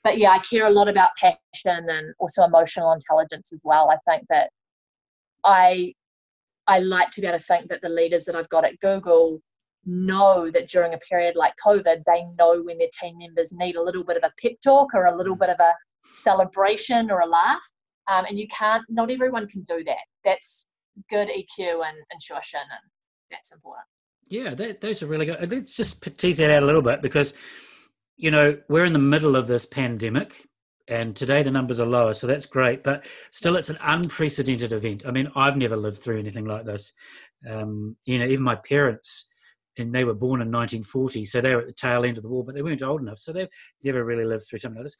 but 0.03 0.17
yeah, 0.17 0.31
I 0.31 0.39
care 0.39 0.67
a 0.67 0.71
lot 0.71 0.87
about 0.87 1.11
passion 1.19 1.87
and 1.89 2.13
also 2.19 2.43
emotional 2.43 2.91
intelligence 2.91 3.51
as 3.53 3.61
well. 3.63 3.89
I 3.91 3.97
think 4.11 4.27
that 4.29 4.49
I 5.43 5.93
I 6.67 6.79
like 6.79 7.09
to 7.11 7.21
be 7.21 7.27
able 7.27 7.39
to 7.39 7.43
think 7.43 7.69
that 7.69 7.81
the 7.81 7.89
leaders 7.89 8.25
that 8.25 8.35
I've 8.35 8.49
got 8.49 8.65
at 8.65 8.79
Google 8.79 9.41
know 9.85 10.49
that 10.51 10.69
during 10.69 10.93
a 10.93 10.99
period 10.99 11.35
like 11.35 11.53
COVID, 11.65 12.03
they 12.05 12.23
know 12.37 12.61
when 12.63 12.77
their 12.77 12.87
team 12.99 13.17
members 13.17 13.51
need 13.51 13.75
a 13.75 13.81
little 13.81 14.03
bit 14.03 14.17
of 14.17 14.23
a 14.23 14.31
pep 14.41 14.57
talk 14.63 14.89
or 14.93 15.05
a 15.05 15.17
little 15.17 15.35
mm. 15.35 15.39
bit 15.39 15.49
of 15.49 15.59
a 15.59 15.73
celebration 16.11 17.09
or 17.09 17.19
a 17.19 17.25
laugh. 17.25 17.61
Um, 18.11 18.25
and 18.25 18.37
you 18.37 18.47
can't, 18.47 18.83
not 18.89 19.09
everyone 19.09 19.47
can 19.47 19.61
do 19.61 19.83
that. 19.85 20.03
That's 20.25 20.67
good 21.09 21.29
EQ 21.29 21.81
and 21.85 21.97
intuition, 22.11 22.59
and 22.59 22.91
that's 23.29 23.53
important. 23.53 23.85
Yeah, 24.29 24.53
that, 24.55 24.81
those 24.81 25.01
are 25.01 25.07
really 25.07 25.25
good. 25.25 25.49
Let's 25.49 25.75
just 25.75 26.03
tease 26.17 26.37
that 26.37 26.51
out 26.51 26.63
a 26.63 26.65
little 26.65 26.81
bit 26.81 27.01
because, 27.01 27.33
you 28.17 28.31
know, 28.31 28.57
we're 28.67 28.85
in 28.85 28.93
the 28.93 28.99
middle 28.99 29.35
of 29.35 29.47
this 29.47 29.65
pandemic 29.65 30.47
and 30.87 31.15
today 31.15 31.41
the 31.43 31.51
numbers 31.51 31.79
are 31.79 31.85
lower 31.85 32.11
so 32.11 32.25
that's 32.25 32.47
great 32.47 32.83
but 32.83 33.05
still 33.29 33.55
it's 33.55 33.69
an 33.69 33.77
unprecedented 33.81 34.73
event 34.73 35.03
i 35.05 35.11
mean 35.11 35.31
i've 35.35 35.55
never 35.55 35.77
lived 35.77 35.99
through 35.99 36.17
anything 36.17 36.45
like 36.45 36.65
this 36.65 36.91
um, 37.47 37.95
you 38.05 38.17
know 38.17 38.25
even 38.25 38.43
my 38.43 38.55
parents 38.55 39.27
and 39.77 39.93
they 39.93 40.03
were 40.03 40.13
born 40.13 40.41
in 40.41 40.51
1940 40.51 41.23
so 41.23 41.39
they 41.39 41.53
were 41.53 41.61
at 41.61 41.67
the 41.67 41.73
tail 41.73 42.03
end 42.03 42.17
of 42.17 42.23
the 42.23 42.29
war 42.29 42.43
but 42.43 42.55
they 42.55 42.63
weren't 42.63 42.81
old 42.81 42.99
enough 42.99 43.19
so 43.19 43.31
they've 43.31 43.47
never 43.83 44.03
really 44.03 44.25
lived 44.25 44.43
through 44.49 44.59
something 44.59 44.79
like 44.79 44.85
this 44.85 44.97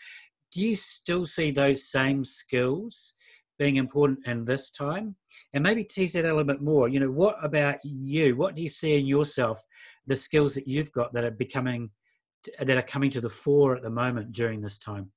do 0.52 0.62
you 0.62 0.76
still 0.76 1.26
see 1.26 1.52
those 1.52 1.90
same 1.90 2.24
skills 2.24 3.14
being 3.58 3.76
important 3.76 4.20
in 4.26 4.44
this 4.44 4.72
time 4.72 5.16
and 5.54 5.64
maybe 5.64 5.84
tease 5.84 6.14
that 6.14 6.26
a 6.26 6.28
little 6.28 6.44
bit 6.44 6.62
more 6.62 6.88
you 6.88 7.00
know 7.00 7.12
what 7.12 7.38
about 7.44 7.78
you 7.84 8.36
what 8.36 8.56
do 8.56 8.62
you 8.62 8.70
see 8.70 8.98
in 8.98 9.06
yourself 9.06 9.64
the 10.08 10.16
skills 10.16 10.54
that 10.54 10.68
you've 10.68 10.92
got 10.92 11.14
that 11.14 11.24
are 11.24 11.32
becoming 11.32 11.90
that 12.60 12.78
are 12.78 12.82
coming 12.82 13.10
to 13.10 13.22
the 13.22 13.30
fore 13.30 13.76
at 13.76 13.84
the 13.84 13.90
moment 13.90 14.32
during 14.32 14.62
this 14.62 14.80
time 14.80 15.12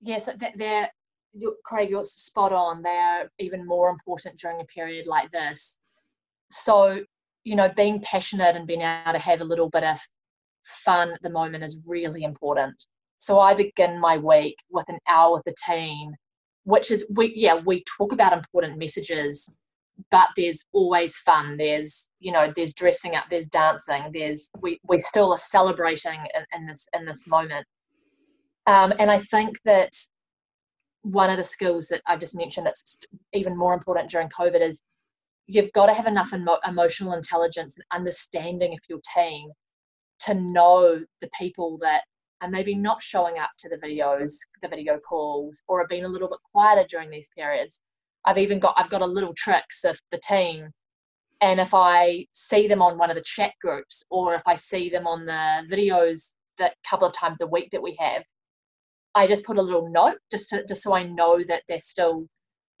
yes, 0.00 0.28
they're, 0.56 0.90
Craig, 1.64 1.90
you're 1.90 2.04
spot 2.04 2.52
on. 2.52 2.82
They're 2.82 3.30
even 3.38 3.66
more 3.66 3.90
important 3.90 4.38
during 4.38 4.60
a 4.60 4.64
period 4.64 5.06
like 5.06 5.30
this. 5.30 5.78
So, 6.50 7.04
you 7.44 7.56
know, 7.56 7.70
being 7.76 8.00
passionate 8.00 8.56
and 8.56 8.66
being 8.66 8.82
able 8.82 9.12
to 9.12 9.18
have 9.18 9.40
a 9.40 9.44
little 9.44 9.68
bit 9.68 9.84
of 9.84 9.98
fun 10.64 11.10
at 11.10 11.22
the 11.22 11.30
moment 11.30 11.64
is 11.64 11.80
really 11.86 12.24
important. 12.24 12.86
So 13.18 13.40
I 13.40 13.52
begin 13.52 14.00
my 14.00 14.16
week 14.16 14.56
with 14.70 14.88
an 14.88 14.98
hour 15.08 15.34
with 15.34 15.44
the 15.44 15.54
team, 15.66 16.14
which 16.64 16.90
is 16.90 17.10
we 17.14 17.32
yeah, 17.36 17.60
we 17.66 17.84
talk 17.98 18.12
about 18.12 18.32
important 18.32 18.78
messages, 18.78 19.50
but 20.12 20.28
there's 20.36 20.64
always 20.72 21.18
fun. 21.18 21.56
There's, 21.56 22.08
you 22.20 22.30
know, 22.30 22.52
there's 22.54 22.72
dressing 22.72 23.16
up, 23.16 23.24
there's 23.28 23.48
dancing, 23.48 24.10
there's 24.14 24.50
we 24.60 24.78
we 24.88 25.00
still 25.00 25.32
are 25.32 25.38
celebrating 25.38 26.20
in, 26.34 26.44
in 26.54 26.66
this 26.66 26.86
in 26.94 27.04
this 27.04 27.26
moment. 27.26 27.66
Um, 28.66 28.92
and 28.98 29.10
I 29.10 29.18
think 29.18 29.58
that 29.64 29.92
one 31.02 31.30
of 31.30 31.38
the 31.38 31.44
skills 31.44 31.88
that 31.88 32.02
I've 32.06 32.20
just 32.20 32.36
mentioned 32.36 32.66
that's 32.66 32.98
even 33.32 33.56
more 33.56 33.74
important 33.74 34.10
during 34.10 34.28
COVID 34.28 34.60
is 34.60 34.80
you've 35.46 35.72
got 35.72 35.86
to 35.86 35.94
have 35.94 36.06
enough 36.06 36.32
emo- 36.32 36.58
emotional 36.66 37.14
intelligence 37.14 37.76
and 37.76 37.84
understanding 37.92 38.74
of 38.74 38.78
your 38.88 39.00
team 39.14 39.50
to 40.20 40.34
know 40.34 41.00
the 41.20 41.30
people 41.38 41.78
that 41.80 42.02
are 42.40 42.50
maybe 42.50 42.74
not 42.74 43.02
showing 43.02 43.38
up 43.38 43.50
to 43.58 43.68
the 43.68 43.76
videos, 43.76 44.34
the 44.62 44.68
video 44.68 44.98
calls, 44.98 45.62
or 45.68 45.80
have 45.80 45.88
been 45.88 46.04
a 46.04 46.08
little 46.08 46.28
bit 46.28 46.38
quieter 46.52 46.86
during 46.88 47.10
these 47.10 47.28
periods. 47.36 47.80
I've 48.24 48.38
even 48.38 48.58
got 48.58 48.74
I've 48.76 48.90
got 48.90 49.02
a 49.02 49.06
little 49.06 49.34
tricks 49.36 49.84
of 49.84 49.96
the 50.12 50.18
team. 50.18 50.70
And 51.40 51.60
if 51.60 51.72
I 51.72 52.26
see 52.32 52.66
them 52.66 52.82
on 52.82 52.98
one 52.98 53.10
of 53.10 53.16
the 53.16 53.22
chat 53.24 53.52
groups 53.62 54.04
or 54.10 54.34
if 54.34 54.42
I 54.46 54.56
see 54.56 54.90
them 54.90 55.06
on 55.06 55.24
the 55.24 55.62
videos 55.72 56.32
that 56.58 56.74
couple 56.88 57.06
of 57.06 57.14
times 57.14 57.38
a 57.40 57.46
week 57.46 57.68
that 57.70 57.82
we 57.82 57.96
have, 58.00 58.24
I 59.14 59.26
just 59.26 59.44
put 59.44 59.56
a 59.56 59.62
little 59.62 59.90
note 59.90 60.18
just 60.30 60.50
to 60.50 60.64
just 60.66 60.82
so 60.82 60.94
I 60.94 61.04
know 61.04 61.42
that 61.46 61.62
they're 61.68 61.80
still 61.80 62.26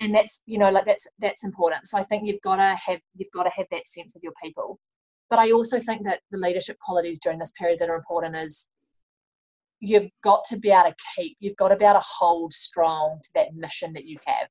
and 0.00 0.14
that's 0.14 0.42
you 0.46 0.58
know 0.58 0.70
like 0.70 0.86
that's 0.86 1.06
that's 1.18 1.44
important. 1.44 1.86
So 1.86 1.98
I 1.98 2.04
think 2.04 2.26
you've 2.26 2.42
got 2.42 2.56
to 2.56 2.76
have 2.86 3.00
you've 3.16 3.32
got 3.32 3.44
to 3.44 3.50
have 3.56 3.66
that 3.70 3.88
sense 3.88 4.14
of 4.14 4.22
your 4.22 4.34
people. 4.42 4.78
But 5.30 5.38
I 5.38 5.50
also 5.50 5.78
think 5.78 6.04
that 6.04 6.20
the 6.30 6.38
leadership 6.38 6.78
qualities 6.80 7.18
during 7.18 7.38
this 7.38 7.52
period 7.58 7.80
that 7.80 7.90
are 7.90 7.96
important 7.96 8.36
is 8.36 8.68
you've 9.80 10.08
got 10.22 10.44
to 10.44 10.58
be 10.58 10.70
able 10.70 10.90
to 10.90 10.96
keep, 11.16 11.36
you've 11.40 11.56
got 11.56 11.68
to 11.68 11.76
be 11.76 11.84
able 11.84 12.00
to 12.00 12.06
hold 12.06 12.52
strong 12.52 13.20
to 13.22 13.30
that 13.34 13.54
mission 13.54 13.92
that 13.92 14.04
you 14.04 14.18
have. 14.26 14.48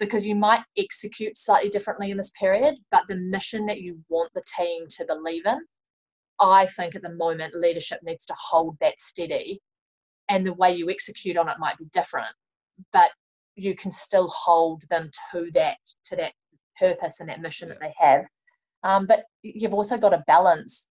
Because 0.00 0.26
you 0.26 0.34
might 0.34 0.62
execute 0.76 1.38
slightly 1.38 1.68
differently 1.68 2.10
in 2.10 2.16
this 2.16 2.32
period, 2.38 2.74
but 2.90 3.04
the 3.08 3.16
mission 3.16 3.66
that 3.66 3.80
you 3.80 4.00
want 4.08 4.32
the 4.34 4.42
team 4.58 4.86
to 4.90 5.04
believe 5.04 5.46
in, 5.46 5.60
I 6.40 6.66
think 6.66 6.94
at 6.94 7.02
the 7.02 7.14
moment 7.14 7.54
leadership 7.54 8.00
needs 8.02 8.26
to 8.26 8.34
hold 8.36 8.76
that 8.80 9.00
steady 9.00 9.60
and 10.28 10.46
the 10.46 10.52
way 10.52 10.74
you 10.74 10.90
execute 10.90 11.36
on 11.36 11.48
it 11.48 11.58
might 11.58 11.78
be 11.78 11.86
different 11.92 12.34
but 12.92 13.10
you 13.56 13.74
can 13.76 13.90
still 13.90 14.28
hold 14.28 14.82
them 14.90 15.10
to 15.32 15.48
that 15.52 15.78
to 16.04 16.16
that 16.16 16.32
purpose 16.78 17.20
and 17.20 17.28
that 17.28 17.40
mission 17.40 17.68
that 17.68 17.78
they 17.80 17.94
have 17.98 18.24
um, 18.82 19.06
but 19.06 19.24
you've 19.42 19.74
also 19.74 19.96
got 19.96 20.10
to 20.10 20.24
balance 20.26 20.88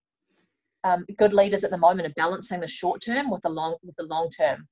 um, 0.83 1.05
good 1.17 1.33
leaders 1.33 1.63
at 1.63 1.71
the 1.71 1.77
moment 1.77 2.07
are 2.07 2.13
balancing 2.15 2.59
the 2.59 2.67
short 2.67 3.01
term 3.01 3.29
with 3.29 3.41
the 3.41 3.49
long 3.49 3.75
with 3.83 3.95
the 3.95 4.03
long 4.03 4.29
term 4.29 4.67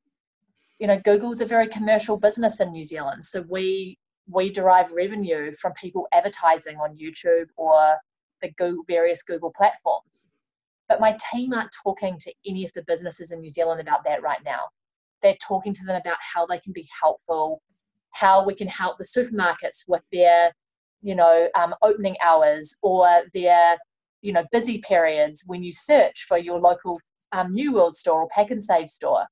you 0.80 0.88
know 0.88 1.00
google's 1.00 1.42
a 1.42 1.46
very 1.46 1.68
commercial 1.68 2.18
business 2.18 2.60
in 2.60 2.72
new 2.72 2.86
zealand 2.86 3.24
so 3.24 3.44
we 3.48 3.98
we 4.30 4.52
derive 4.52 4.92
revenue 4.92 5.52
from 5.60 5.74
people 5.74 6.08
advertising 6.14 6.78
on 6.78 6.98
youtube 6.98 7.48
or 7.58 7.96
the 8.42 8.52
google, 8.58 8.84
various 8.88 9.24
google 9.24 9.54
platforms 9.56 10.30
but 10.92 11.00
my 11.00 11.16
team 11.32 11.54
aren't 11.54 11.72
talking 11.72 12.18
to 12.20 12.34
any 12.46 12.66
of 12.66 12.72
the 12.76 12.84
businesses 12.84 13.32
in 13.32 13.40
New 13.40 13.50
Zealand 13.50 13.80
about 13.80 14.04
that 14.04 14.22
right 14.22 14.44
now. 14.44 14.64
They're 15.24 15.38
talking 15.42 15.74
to 15.74 15.86
them 15.86 15.96
about 15.96 16.18
how 16.20 16.46
they 16.46 16.60
can 16.60 16.74
be 16.74 16.86
helpful, 17.02 17.62
how 18.10 18.46
we 18.46 18.54
can 18.54 18.68
help 18.68 18.98
the 18.98 19.06
supermarkets 19.06 19.86
with 19.88 20.02
their, 20.12 20.52
you 21.02 21.16
know, 21.16 21.48
um, 21.56 21.74
opening 21.82 22.18
hours 22.22 22.76
or 22.82 23.08
their, 23.34 23.78
you 24.22 24.34
know, 24.34 24.46
busy 24.52 24.80
periods 24.80 25.44
when 25.46 25.64
you 25.64 25.74
search 25.74 26.26
for 26.28 26.38
your 26.38 26.60
local 26.60 27.00
um, 27.32 27.54
New 27.54 27.74
World 27.74 27.96
store 27.96 28.22
or 28.22 28.30
Pack 28.30 28.52
and 28.52 28.62
Pak'nSave 28.62 28.90
store. 28.90 29.26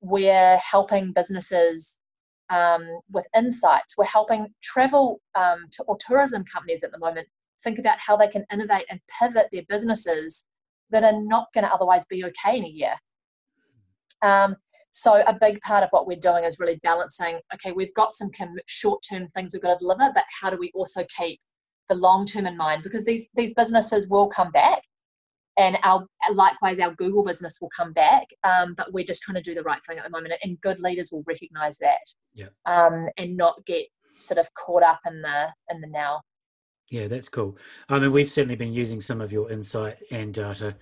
We're 0.00 0.56
helping 0.58 1.12
businesses 1.12 1.98
um, 2.48 2.86
with 3.10 3.26
insights. 3.36 3.96
We're 3.96 4.04
helping 4.04 4.48
travel 4.62 5.20
um, 5.34 5.66
to, 5.72 5.82
or 5.84 5.96
tourism 5.98 6.44
companies 6.44 6.82
at 6.82 6.92
the 6.92 6.98
moment 6.98 7.28
think 7.62 7.78
about 7.78 7.98
how 7.98 8.16
they 8.16 8.28
can 8.28 8.44
innovate 8.52 8.86
and 8.90 9.00
pivot 9.20 9.48
their 9.52 9.62
businesses 9.68 10.46
that 10.90 11.04
are 11.04 11.20
not 11.22 11.48
going 11.54 11.64
to 11.64 11.72
otherwise 11.72 12.04
be 12.06 12.24
okay 12.24 12.58
in 12.58 12.64
a 12.64 12.68
year. 12.68 12.94
Um, 14.22 14.56
so 14.92 15.22
a 15.26 15.36
big 15.38 15.60
part 15.60 15.84
of 15.84 15.90
what 15.90 16.06
we're 16.06 16.18
doing 16.18 16.44
is 16.44 16.58
really 16.58 16.80
balancing. 16.82 17.38
Okay, 17.54 17.72
we've 17.72 17.94
got 17.94 18.12
some 18.12 18.30
short-term 18.66 19.28
things 19.34 19.52
we've 19.52 19.62
got 19.62 19.74
to 19.74 19.78
deliver, 19.78 20.10
but 20.14 20.24
how 20.40 20.50
do 20.50 20.58
we 20.58 20.72
also 20.74 21.04
keep 21.16 21.40
the 21.90 21.96
long-term 21.96 22.46
in 22.46 22.56
mind? 22.56 22.82
Because 22.82 23.04
these 23.04 23.28
these 23.34 23.52
businesses 23.52 24.08
will 24.08 24.28
come 24.28 24.50
back, 24.50 24.82
and 25.58 25.76
our 25.82 26.06
likewise 26.32 26.80
our 26.80 26.94
Google 26.94 27.24
business 27.24 27.58
will 27.60 27.70
come 27.76 27.92
back. 27.92 28.26
Um, 28.44 28.74
but 28.74 28.94
we're 28.94 29.04
just 29.04 29.22
trying 29.22 29.36
to 29.36 29.42
do 29.42 29.54
the 29.54 29.62
right 29.62 29.80
thing 29.86 29.98
at 29.98 30.04
the 30.04 30.10
moment, 30.10 30.34
and 30.42 30.60
good 30.62 30.80
leaders 30.80 31.10
will 31.12 31.24
recognise 31.26 31.76
that, 31.78 32.00
yeah. 32.34 32.46
um, 32.64 33.08
and 33.18 33.36
not 33.36 33.66
get 33.66 33.86
sort 34.14 34.38
of 34.38 34.52
caught 34.54 34.82
up 34.82 35.00
in 35.06 35.20
the 35.20 35.48
in 35.70 35.82
the 35.82 35.88
now. 35.88 36.22
Yeah, 36.88 37.06
that's 37.06 37.28
cool. 37.28 37.56
I 37.88 37.98
mean, 37.98 38.10
we've 38.10 38.30
certainly 38.30 38.56
been 38.56 38.72
using 38.72 39.00
some 39.00 39.20
of 39.20 39.30
your 39.30 39.50
insight 39.50 39.98
and 40.10 40.34
data 40.34 40.76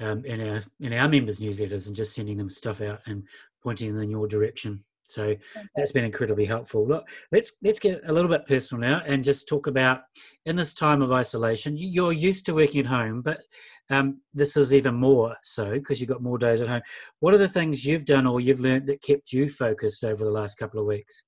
um, 0.00 0.24
in 0.24 0.46
our 0.46 0.62
in 0.80 0.92
our 0.92 1.08
members' 1.08 1.40
newsletters 1.40 1.86
and 1.86 1.96
just 1.96 2.14
sending 2.14 2.36
them 2.36 2.50
stuff 2.50 2.80
out 2.80 3.00
and 3.06 3.24
pointing 3.62 3.92
them 3.92 4.02
in 4.02 4.10
your 4.10 4.28
direction. 4.28 4.84
So 5.08 5.34
that's 5.74 5.92
been 5.92 6.04
incredibly 6.04 6.44
helpful. 6.44 6.86
Look, 6.86 7.08
let's 7.32 7.52
let's 7.62 7.80
get 7.80 8.02
a 8.06 8.12
little 8.12 8.30
bit 8.30 8.46
personal 8.46 8.80
now 8.80 9.02
and 9.06 9.24
just 9.24 9.48
talk 9.48 9.66
about 9.66 10.02
in 10.44 10.54
this 10.54 10.74
time 10.74 11.00
of 11.00 11.12
isolation. 11.12 11.76
You're 11.78 12.12
used 12.12 12.44
to 12.46 12.54
working 12.54 12.80
at 12.80 12.86
home, 12.86 13.22
but 13.22 13.40
um, 13.88 14.20
this 14.34 14.56
is 14.56 14.74
even 14.74 14.94
more 14.94 15.34
so 15.42 15.70
because 15.70 15.98
you've 15.98 16.10
got 16.10 16.22
more 16.22 16.36
days 16.36 16.60
at 16.60 16.68
home. 16.68 16.82
What 17.20 17.32
are 17.32 17.38
the 17.38 17.48
things 17.48 17.86
you've 17.86 18.04
done 18.04 18.26
or 18.26 18.40
you've 18.40 18.60
learned 18.60 18.86
that 18.88 19.02
kept 19.02 19.32
you 19.32 19.48
focused 19.48 20.04
over 20.04 20.24
the 20.24 20.30
last 20.30 20.58
couple 20.58 20.78
of 20.78 20.86
weeks? 20.86 21.24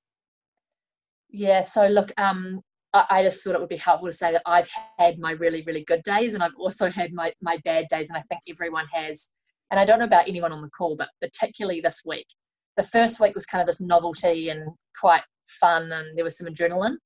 Yeah, 1.31 1.63
so 1.63 1.87
look, 1.87 2.13
um, 2.21 2.61
I 2.93 3.23
just 3.23 3.43
thought 3.43 3.55
it 3.55 3.61
would 3.61 3.69
be 3.69 3.77
helpful 3.77 4.09
to 4.09 4.13
say 4.13 4.33
that 4.33 4.43
I've 4.45 4.69
had 4.99 5.19
my 5.19 5.31
really, 5.33 5.63
really 5.63 5.85
good 5.85 6.03
days 6.03 6.35
and 6.35 6.43
I've 6.43 6.57
also 6.59 6.91
had 6.91 7.13
my, 7.13 7.33
my 7.41 7.57
bad 7.65 7.87
days, 7.89 8.09
and 8.09 8.19
I 8.19 8.23
think 8.23 8.43
everyone 8.49 8.87
has. 8.93 9.31
And 9.71 9.79
I 9.79 9.85
don't 9.85 10.01
know 10.01 10.05
about 10.05 10.29
anyone 10.29 10.53
on 10.53 10.63
the 10.63 10.71
call, 10.71 10.97
but 10.97 11.09
particularly 11.23 11.81
this 11.81 12.03
week, 12.05 12.27
the 12.77 12.83
first 12.83 13.21
week 13.21 13.35
was 13.35 13.47
kind 13.47 13.61
of 13.61 13.67
this 13.67 13.81
novelty 13.81 14.49
and 14.49 14.71
quite 14.99 15.23
fun, 15.47 15.93
and 15.93 16.17
there 16.17 16.25
was 16.25 16.39
some 16.39 16.47
adrenaline. 16.47 16.97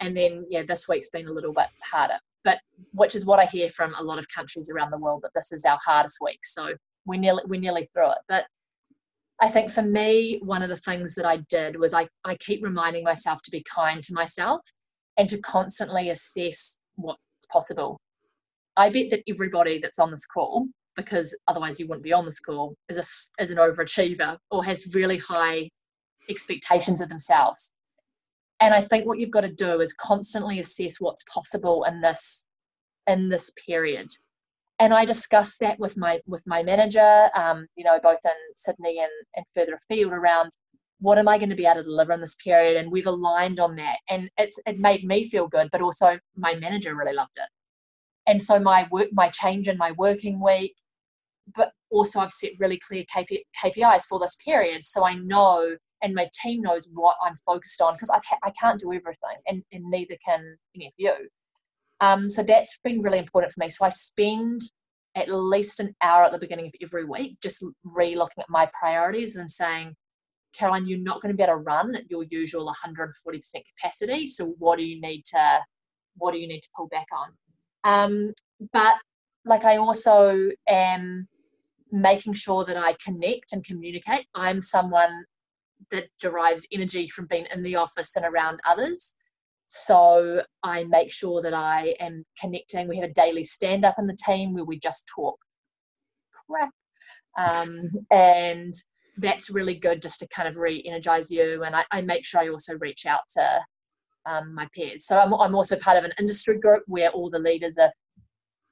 And 0.00 0.16
then, 0.16 0.46
yeah, 0.50 0.62
this 0.66 0.88
week's 0.88 1.10
been 1.10 1.28
a 1.28 1.32
little 1.32 1.52
bit 1.52 1.68
harder, 1.82 2.18
but 2.42 2.58
which 2.92 3.14
is 3.14 3.24
what 3.24 3.38
I 3.38 3.44
hear 3.44 3.68
from 3.68 3.94
a 3.94 4.02
lot 4.02 4.18
of 4.18 4.26
countries 4.28 4.68
around 4.68 4.90
the 4.90 4.98
world 4.98 5.22
that 5.22 5.30
this 5.34 5.52
is 5.52 5.64
our 5.64 5.78
hardest 5.84 6.18
week. 6.20 6.40
So 6.44 6.74
we're 7.04 7.20
nearly 7.20 7.42
we're 7.46 7.60
nearly 7.60 7.88
through 7.92 8.10
it. 8.10 8.18
But 8.28 8.46
I 9.40 9.48
think 9.48 9.70
for 9.70 9.82
me, 9.82 10.40
one 10.42 10.62
of 10.62 10.68
the 10.68 10.76
things 10.76 11.14
that 11.16 11.26
I 11.26 11.38
did 11.48 11.78
was 11.78 11.94
I, 11.94 12.08
I 12.24 12.36
keep 12.36 12.62
reminding 12.62 13.04
myself 13.04 13.42
to 13.42 13.50
be 13.50 13.62
kind 13.62 14.02
to 14.04 14.14
myself 14.14 14.60
and 15.16 15.28
to 15.28 15.38
constantly 15.38 16.08
assess 16.10 16.78
what's 16.94 17.20
possible. 17.50 18.00
I 18.76 18.88
bet 18.88 19.10
that 19.10 19.22
everybody 19.28 19.78
that's 19.78 19.98
on 19.98 20.10
this 20.10 20.26
call, 20.26 20.68
because 20.96 21.34
otherwise 21.48 21.80
you 21.80 21.86
wouldn't 21.86 22.04
be 22.04 22.12
on 22.12 22.26
this 22.26 22.40
call, 22.40 22.76
is, 22.88 22.98
a, 22.98 23.42
is 23.42 23.50
an 23.50 23.58
overachiever 23.58 24.36
or 24.50 24.64
has 24.64 24.94
really 24.94 25.18
high 25.18 25.70
expectations 26.28 27.00
of 27.00 27.08
themselves. 27.08 27.72
And 28.60 28.74
I 28.74 28.82
think 28.82 29.06
what 29.06 29.18
you've 29.18 29.30
got 29.30 29.40
to 29.40 29.52
do 29.52 29.80
is 29.80 29.92
constantly 29.92 30.60
assess 30.60 30.96
what's 31.00 31.24
possible 31.24 31.84
in 31.84 32.00
this 32.00 32.46
in 33.08 33.28
this 33.28 33.52
period. 33.66 34.12
And 34.78 34.94
I 34.94 35.04
discussed 35.04 35.58
that 35.60 35.80
with 35.80 35.96
my 35.96 36.20
with 36.26 36.42
my 36.46 36.62
manager, 36.62 37.28
um, 37.34 37.66
you 37.76 37.84
know, 37.84 37.98
both 38.00 38.20
in 38.24 38.30
Sydney 38.54 39.00
and, 39.00 39.10
and 39.34 39.44
further 39.54 39.80
afield 39.82 40.12
around 40.12 40.52
what 41.00 41.18
am 41.18 41.26
I 41.26 41.38
going 41.38 41.50
to 41.50 41.56
be 41.56 41.66
able 41.66 41.82
to 41.82 41.82
deliver 41.82 42.12
in 42.12 42.20
this 42.20 42.36
period, 42.36 42.76
and 42.76 42.90
we've 42.90 43.06
aligned 43.06 43.58
on 43.58 43.74
that, 43.76 43.98
and 44.08 44.30
it's 44.38 44.60
it 44.66 44.78
made 44.78 45.04
me 45.04 45.28
feel 45.28 45.48
good, 45.48 45.68
but 45.72 45.82
also 45.82 46.18
my 46.36 46.54
manager 46.54 46.94
really 46.94 47.14
loved 47.14 47.36
it, 47.36 47.48
and 48.28 48.40
so 48.40 48.60
my 48.60 48.86
work, 48.92 49.08
my 49.12 49.28
change 49.28 49.66
in 49.66 49.76
my 49.76 49.90
working 49.92 50.40
week, 50.40 50.76
but 51.54 51.72
also 51.90 52.20
I've 52.20 52.32
set 52.32 52.52
really 52.58 52.78
clear 52.78 53.04
KP, 53.14 53.40
KPIs 53.62 54.04
for 54.04 54.18
this 54.18 54.36
period, 54.44 54.84
so 54.84 55.04
I 55.04 55.14
know 55.14 55.76
and 56.02 56.14
my 56.14 56.28
team 56.42 56.62
knows 56.62 56.88
what 56.92 57.16
I'm 57.24 57.36
focused 57.46 57.80
on 57.80 57.94
because 57.94 58.10
I, 58.10 58.20
I 58.42 58.50
can't 58.50 58.80
do 58.80 58.92
everything, 58.92 59.38
and, 59.46 59.62
and 59.72 59.84
neither 59.84 60.16
can 60.26 60.56
any 60.74 60.86
of 60.88 60.92
you. 60.96 61.14
Um, 62.00 62.28
so 62.28 62.42
that's 62.42 62.78
been 62.82 63.00
really 63.00 63.18
important 63.18 63.52
for 63.52 63.60
me. 63.60 63.68
So 63.68 63.84
I 63.84 63.88
spend 63.88 64.62
at 65.14 65.28
least 65.28 65.78
an 65.78 65.94
hour 66.02 66.24
at 66.24 66.32
the 66.32 66.38
beginning 66.38 66.66
of 66.66 66.72
every 66.82 67.04
week 67.04 67.36
just 67.42 67.64
re 67.84 68.16
looking 68.16 68.42
at 68.42 68.50
my 68.50 68.68
priorities 68.78 69.36
and 69.36 69.50
saying, 69.50 69.94
Caroline, 70.54 70.86
you're 70.86 70.98
not 70.98 71.22
going 71.22 71.32
to 71.32 71.36
be 71.36 71.42
able 71.42 71.54
to 71.54 71.58
run 71.58 71.94
at 71.94 72.10
your 72.10 72.24
usual 72.30 72.74
140% 72.84 73.12
capacity. 73.78 74.28
So 74.28 74.54
what 74.58 74.78
do 74.78 74.84
you 74.84 75.00
need 75.00 75.24
to 75.26 75.60
what 76.16 76.32
do 76.32 76.38
you 76.38 76.48
need 76.48 76.60
to 76.60 76.68
pull 76.76 76.88
back 76.88 77.06
on? 77.16 77.30
Um, 77.84 78.32
but 78.72 78.96
like 79.44 79.64
I 79.64 79.76
also 79.76 80.50
am 80.68 81.28
making 81.92 82.32
sure 82.32 82.64
that 82.64 82.76
I 82.76 82.96
connect 83.04 83.52
and 83.52 83.62
communicate. 83.62 84.26
I'm 84.34 84.62
someone 84.62 85.26
that 85.90 86.08
derives 86.18 86.66
energy 86.72 87.08
from 87.08 87.26
being 87.26 87.46
in 87.54 87.62
the 87.62 87.76
office 87.76 88.16
and 88.16 88.24
around 88.24 88.60
others. 88.66 89.14
So 89.66 90.42
I 90.62 90.84
make 90.84 91.12
sure 91.12 91.42
that 91.42 91.54
I 91.54 91.94
am 92.00 92.24
connecting. 92.40 92.88
We 92.88 92.98
have 92.98 93.10
a 93.10 93.12
daily 93.12 93.44
stand 93.44 93.84
up 93.84 93.96
in 93.98 94.06
the 94.06 94.16
team 94.16 94.54
where 94.54 94.64
we 94.64 94.78
just 94.78 95.06
talk 95.14 95.38
crap. 96.46 96.70
Um, 97.38 97.90
and 98.10 98.74
that's 99.18 99.50
really 99.50 99.74
good 99.74 100.00
just 100.00 100.20
to 100.20 100.28
kind 100.28 100.48
of 100.48 100.56
re 100.56 100.82
energize 100.86 101.30
you. 101.30 101.62
And 101.62 101.76
I, 101.76 101.84
I, 101.90 102.00
make 102.00 102.24
sure 102.24 102.40
I 102.40 102.48
also 102.48 102.74
reach 102.78 103.04
out 103.04 103.20
to 103.34 103.60
um, 104.24 104.54
my 104.54 104.68
peers. 104.74 105.06
So 105.06 105.18
I'm, 105.18 105.34
I'm 105.34 105.54
also 105.54 105.76
part 105.76 105.98
of 105.98 106.04
an 106.04 106.12
industry 106.18 106.58
group 106.58 106.82
where 106.86 107.10
all 107.10 107.28
the 107.28 107.38
leaders 107.38 107.76
are 107.78 107.92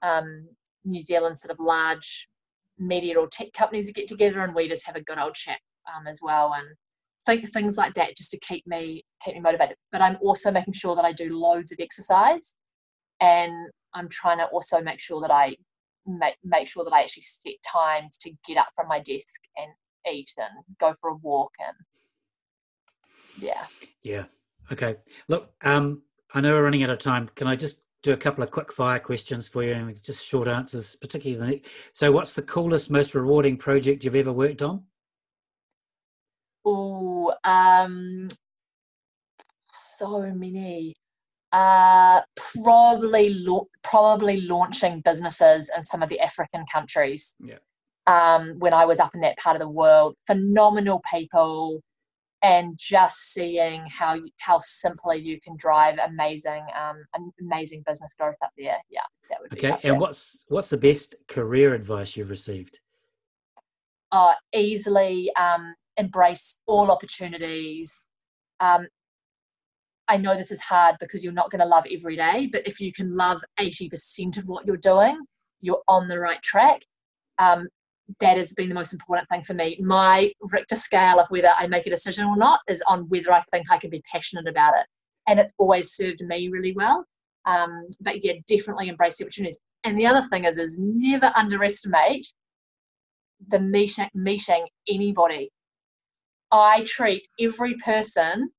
um, 0.03 0.49
New 0.85 1.03
Zealand 1.03 1.39
sort 1.39 1.51
of 1.51 1.61
large 1.61 2.27
media 2.81 3.19
or 3.19 3.29
tech 3.29 3.53
companies 3.53 3.93
get 3.93 4.09
together 4.09 4.41
and 4.41 4.55
we 4.55 4.69
just 4.69 4.87
have 4.87 4.97
a 4.97 5.03
good 5.03 5.19
old 5.19 5.35
chat 5.35 5.59
um, 5.95 6.07
as 6.07 6.19
well. 6.23 6.53
And 6.55 6.67
think 7.27 7.51
things 7.53 7.77
like 7.77 7.95
that 7.95 8.17
just 8.17 8.31
to 8.31 8.39
keep 8.39 8.67
me 8.67 9.05
keep 9.25 9.35
me 9.35 9.41
motivated. 9.41 9.77
But 9.93 10.03
I'm 10.03 10.17
also 10.23 10.51
making 10.51 10.75
sure 10.75 10.97
that 10.97 11.05
I 11.05 11.13
do 11.13 11.37
loads 11.37 11.73
of 11.73 11.79
exercise, 11.81 12.55
and 13.21 13.53
I'm 13.95 14.09
trying 14.09 14.39
to 14.39 14.47
also 14.47 14.81
make 14.81 15.01
sure 15.01 15.21
that 15.21 15.31
I 15.31 15.57
make 16.07 16.37
make 16.43 16.69
sure 16.69 16.85
that 16.85 16.93
I 16.93 17.03
actually 17.03 17.23
set 17.23 17.55
times 17.71 18.17
to 18.19 18.33
get 18.49 18.57
up 18.57 18.69
from 18.75 18.89
my 18.89 18.99
desk 18.99 19.41
and 19.57 20.15
eat 20.15 20.31
and 20.39 20.65
go 20.79 20.95
for 21.01 21.11
a 21.11 21.17
walk 21.17 21.53
and 21.59 21.77
yeah. 23.39 23.67
Yeah. 24.03 24.25
Okay. 24.73 24.97
Look, 25.29 25.51
um, 25.63 26.03
I 26.35 26.41
know 26.41 26.55
we're 26.55 26.63
running 26.63 26.83
out 26.83 26.91
of 26.91 26.99
time. 26.99 27.31
Can 27.35 27.47
I 27.47 27.57
just 27.57 27.81
do 28.03 28.13
a 28.13 28.17
couple 28.17 28.43
of 28.43 28.51
quick 28.51 28.73
fire 28.73 28.99
questions 28.99 29.47
for 29.47 29.63
you 29.63 29.73
and 29.73 30.03
just 30.03 30.27
short 30.27 30.49
answers, 30.49 30.97
particularly. 30.97 31.63
So, 31.93 32.13
what's 32.13 32.35
the 32.35 32.43
coolest, 32.43 32.91
most 32.91 33.15
rewarding 33.15 33.57
project 33.57 34.05
you've 34.05 34.15
ever 34.15 34.33
worked 34.33 34.63
on? 34.63 34.85
Oh, 36.65 37.35
um, 37.45 38.29
so 39.73 40.21
many. 40.33 40.95
Uh, 41.53 42.21
probably 42.37 43.45
probably 43.83 44.43
launching 44.43 45.01
businesses 45.01 45.69
in 45.77 45.85
some 45.85 46.03
of 46.03 46.09
the 46.09 46.21
African 46.21 46.65
countries. 46.73 47.35
Yeah. 47.41 47.59
Um, 48.07 48.59
when 48.59 48.73
I 48.73 48.87
was 48.87 48.99
up 48.99 49.15
in 49.15 49.21
that 49.23 49.37
part 49.37 49.57
of 49.57 49.61
the 49.61 49.69
world, 49.69 50.15
phenomenal 50.27 51.03
people, 51.13 51.81
and 52.43 52.79
just 52.79 53.33
seeing 53.33 53.85
how 53.87 54.19
how 54.39 54.59
simply 54.61 55.19
you 55.19 55.41
can 55.41 55.57
drive 55.57 55.99
amazing 55.99 56.65
um, 56.79 57.05
amazing 57.41 57.83
business 57.87 58.15
growth 58.19 58.37
up 58.43 58.51
there. 58.57 58.79
Yeah, 58.89 59.01
that 59.29 59.39
would 59.41 59.51
be 59.51 59.59
okay. 59.59 59.89
And 59.89 60.01
what's 60.01 60.45
what's 60.49 60.71
the 60.71 60.79
best 60.79 61.15
career 61.29 61.75
advice 61.75 62.17
you've 62.17 62.31
received? 62.31 62.79
Uh, 64.13 64.35
easily 64.55 65.31
um, 65.37 65.75
embrace 65.97 66.61
all 66.67 66.91
opportunities. 66.91 68.03
Um, 68.59 68.89
I 70.09 70.17
know 70.17 70.35
this 70.35 70.51
is 70.51 70.61
hard 70.61 70.97
because 70.99 71.23
you're 71.23 71.33
not 71.33 71.51
going 71.51 71.61
to 71.61 71.67
love 71.67 71.87
every 71.89 72.17
day, 72.17 72.49
but 72.53 72.67
if 72.67 72.81
you 72.81 72.93
can 72.93 73.15
love 73.15 73.41
80% 73.61 74.39
of 74.39 74.49
what 74.49 74.67
you're 74.67 74.77
doing, 74.77 75.17
you're 75.61 75.83
on 75.87 76.09
the 76.09 76.19
right 76.19 76.43
track. 76.43 76.81
Um, 77.39 77.69
that 78.19 78.37
has 78.37 78.53
been 78.53 78.69
the 78.69 78.75
most 78.75 78.93
important 78.93 79.29
thing 79.29 79.43
for 79.43 79.55
me. 79.55 79.79
My 79.81 80.33
Richter 80.41 80.77
scale 80.77 81.21
of 81.21 81.27
whether 81.29 81.51
I 81.57 81.67
make 81.67 81.87
a 81.87 81.91
decision 81.91 82.25
or 82.25 82.37
not 82.37 82.61
is 82.69 82.83
on 82.87 83.09
whether 83.09 83.33
I 83.33 83.43
think 83.53 83.67
I 83.71 83.79
can 83.79 83.91
be 83.91 84.03
passionate 84.11 84.49
about 84.49 84.75
it. 84.79 84.87
And 85.27 85.39
it's 85.39 85.53
always 85.59 85.93
served 85.93 86.21
me 86.23 86.49
really 86.49 86.73
well. 86.73 87.05
Um, 87.47 87.87
but 88.01 88.25
yeah, 88.25 88.35
definitely 88.47 88.89
embrace 88.89 89.19
the 89.19 89.25
opportunities. 89.25 89.59
And 89.85 89.99
the 89.99 90.07
other 90.07 90.27
thing 90.29 90.45
is, 90.45 90.59
is 90.59 90.77
never 90.79 91.33
underestimate 91.37 92.33
the 93.49 93.61
meeting, 93.61 94.09
meeting 94.15 94.67
anybody 94.89 95.51
I 96.53 96.85
treat 96.87 97.29
every 97.41 97.75
person 97.75 98.51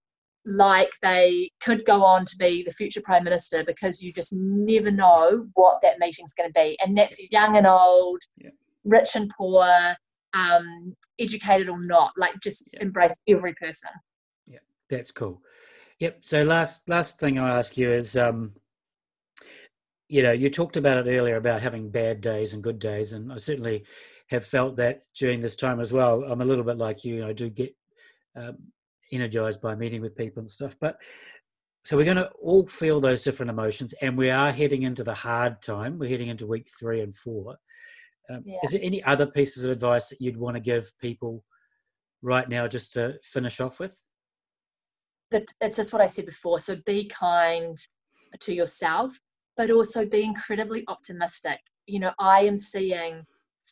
like 0.46 0.92
they 1.02 1.52
could 1.62 1.86
go 1.86 2.04
on 2.04 2.26
to 2.26 2.36
be 2.38 2.64
the 2.64 2.72
future 2.72 3.02
prime 3.02 3.24
minister 3.24 3.64
because 3.64 4.02
you 4.02 4.12
just 4.12 4.34
never 4.34 4.90
know 4.90 5.48
what 5.54 5.82
that 5.84 6.00
meeting's 6.00 6.34
going 6.34 6.50
to 6.50 6.54
be 6.54 6.76
and 6.82 6.98
that's 6.98 7.22
young 7.30 7.56
and 7.56 7.68
old 7.68 8.22
yeah. 8.38 8.50
Rich 8.84 9.16
and 9.16 9.32
poor 9.38 9.68
um, 10.34 10.96
educated 11.20 11.70
or 11.70 11.80
not 11.80 12.14
like 12.18 12.34
just 12.42 12.64
yeah. 12.74 12.82
embrace 12.82 13.16
every 13.28 13.54
person 13.56 13.90
yeah 14.48 14.60
that's 14.90 15.12
cool 15.12 15.42
yep 16.00 16.20
so 16.22 16.44
last 16.44 16.88
last 16.88 17.20
thing 17.20 17.38
i 17.38 17.58
ask 17.58 17.78
you 17.78 17.92
is 17.92 18.16
um 18.16 18.54
you 20.08 20.24
know 20.24 20.32
you 20.32 20.50
talked 20.50 20.78
about 20.78 21.06
it 21.06 21.10
earlier 21.10 21.36
about 21.36 21.62
having 21.62 21.90
bad 21.90 22.22
days 22.22 22.54
and 22.54 22.64
good 22.64 22.80
days 22.80 23.12
and 23.12 23.32
i 23.32 23.38
certainly 23.38 23.84
have 24.30 24.46
felt 24.46 24.78
that 24.78 25.04
during 25.18 25.42
this 25.42 25.58
time 25.58 25.82
as 25.82 25.92
well 25.92 26.24
i'm 26.24 26.42
a 26.42 26.46
little 26.46 26.64
bit 26.64 26.78
like 26.78 27.04
you 27.04 27.28
i 27.28 27.34
do 27.34 27.50
get 27.50 27.76
um, 28.36 28.58
energized 29.12 29.62
by 29.62 29.76
meeting 29.76 30.02
with 30.02 30.16
people 30.16 30.40
and 30.40 30.50
stuff. 30.50 30.76
But 30.80 30.98
so 31.84 31.98
we're 31.98 32.06
going 32.06 32.18
to 32.18 32.30
all 32.42 32.66
feel 32.66 33.00
those 33.00 33.24
different 33.24 33.50
emotions, 33.50 33.94
and 34.02 34.18
we 34.18 34.30
are 34.30 34.52
heading 34.52 34.84
into 34.84 35.04
the 35.04 35.14
hard 35.14 35.62
time. 35.62 35.98
We're 35.98 36.10
heading 36.10 36.30
into 36.30 36.46
week 36.48 36.70
three 36.80 37.02
and 37.02 37.16
four. 37.16 37.58
Um, 38.32 38.44
yeah. 38.46 38.60
Is 38.64 38.72
there 38.72 38.82
any 38.84 39.04
other 39.04 39.26
pieces 39.26 39.64
of 39.64 39.72
advice 39.72 40.10
that 40.10 40.22
you'd 40.22 40.38
want 40.38 40.56
to 40.56 40.62
give 40.62 40.92
people 41.00 41.44
right 42.22 42.48
now, 42.48 42.68
just 42.68 42.94
to 42.94 43.18
finish 43.24 43.60
off 43.60 43.80
with? 43.80 43.98
It's 45.32 45.78
just 45.78 45.94
what 45.94 46.02
I 46.02 46.08
said 46.08 46.26
before. 46.26 46.60
So 46.60 46.76
be 46.86 47.06
kind 47.06 47.78
to 48.40 48.54
yourself, 48.54 49.20
but 49.56 49.72
also 49.72 50.06
be 50.06 50.24
incredibly 50.24 50.84
optimistic. 50.88 51.60
You 51.88 52.00
know, 52.00 52.12
I 52.20 52.42
am 52.42 52.58
seeing 52.58 53.24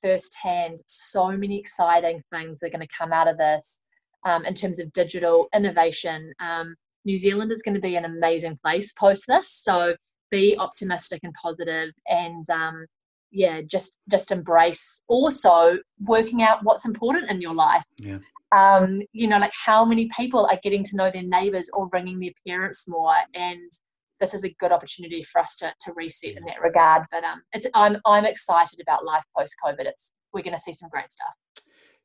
firsthand 0.02 0.80
so 0.86 1.32
many 1.32 1.60
exciting 1.60 2.24
things 2.32 2.60
that 2.60 2.68
are 2.68 2.78
going 2.78 2.88
to 2.88 2.94
come 2.98 3.12
out 3.12 3.28
of 3.28 3.38
this 3.38 3.80
um, 4.26 4.46
in 4.46 4.54
terms 4.54 4.80
of 4.80 4.94
digital 4.94 5.48
innovation. 5.54 6.34
Um, 6.40 6.76
New 7.06 7.18
Zealand 7.18 7.52
is 7.52 7.62
going 7.62 7.76
to 7.76 7.82
be 7.82 7.96
an 7.96 8.06
amazing 8.06 8.58
place 8.64 8.94
post 8.94 9.26
this. 9.28 9.52
So 9.52 9.96
be 10.32 10.56
optimistic 10.58 11.22
and 11.24 11.34
positive 11.42 11.92
and 12.08 12.50
um, 12.50 12.86
yeah, 13.32 13.62
just 13.62 13.98
just 14.10 14.32
embrace 14.32 15.02
also 15.08 15.78
working 16.06 16.42
out 16.42 16.64
what's 16.64 16.86
important 16.86 17.30
in 17.30 17.42
your 17.42 17.54
life. 17.54 17.84
Yeah. 17.98 18.20
Um, 18.52 19.02
you 19.14 19.28
know, 19.28 19.38
like 19.38 19.52
how 19.54 19.86
many 19.86 20.10
people 20.18 20.48
are 20.48 20.60
getting 20.64 20.84
to 20.86 20.96
know 20.96 21.12
their 21.12 21.24
neighbors 21.24 21.70
or 21.74 21.88
ringing 21.94 22.20
their 22.20 22.32
parents 22.48 22.88
more 22.88 23.14
and 23.36 23.72
this 24.20 24.34
is 24.34 24.44
a 24.44 24.54
good 24.60 24.72
opportunity 24.72 25.24
for 25.24 25.40
us 25.40 25.56
to, 25.56 25.74
to 25.82 25.94
reset 25.94 26.36
in 26.36 26.44
that 26.46 26.62
regard. 26.62 27.04
But 27.12 27.24
um, 27.24 27.42
it's 27.54 27.68
I'm 27.74 27.98
I'm 28.06 28.26
excited 28.26 28.80
about 28.82 29.06
life 29.06 29.24
post 29.38 29.56
COVID. 29.64 29.86
It's 29.86 30.12
we're 30.34 30.44
going 30.44 30.56
to 30.56 30.62
see 30.62 30.74
some 30.74 30.90
great 30.90 31.12
stuff. 31.12 31.34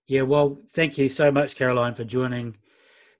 Yeah, 0.06 0.22
well, 0.22 0.60
thank 0.74 0.98
you 0.98 1.08
so 1.08 1.30
much, 1.30 1.56
Caroline, 1.56 1.94
for 1.94 2.04
joining 2.04 2.56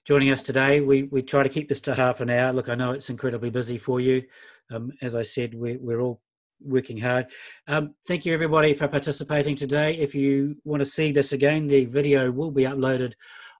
joining 0.05 0.31
us 0.31 0.43
today. 0.43 0.81
We 0.81 1.03
we 1.03 1.21
try 1.21 1.43
to 1.43 1.49
keep 1.49 1.69
this 1.69 1.81
to 1.81 1.95
half 1.95 2.21
an 2.21 2.29
hour. 2.29 2.53
Look, 2.53 2.69
I 2.69 2.75
know 2.75 2.91
it's 2.91 3.09
incredibly 3.09 3.49
busy 3.49 3.77
for 3.77 3.99
you. 3.99 4.23
Um, 4.71 4.91
as 5.01 5.15
I 5.15 5.21
said, 5.21 5.53
we, 5.53 5.77
we're 5.77 6.01
all 6.01 6.21
working 6.61 6.97
hard. 6.97 7.27
Um, 7.67 7.95
thank 8.07 8.25
you, 8.25 8.33
everybody, 8.33 8.73
for 8.73 8.87
participating 8.87 9.55
today. 9.55 9.95
If 9.95 10.15
you 10.15 10.57
want 10.63 10.81
to 10.81 10.85
see 10.85 11.11
this 11.11 11.33
again, 11.33 11.67
the 11.67 11.85
video 11.85 12.31
will 12.31 12.51
be 12.51 12.63
uploaded 12.63 13.13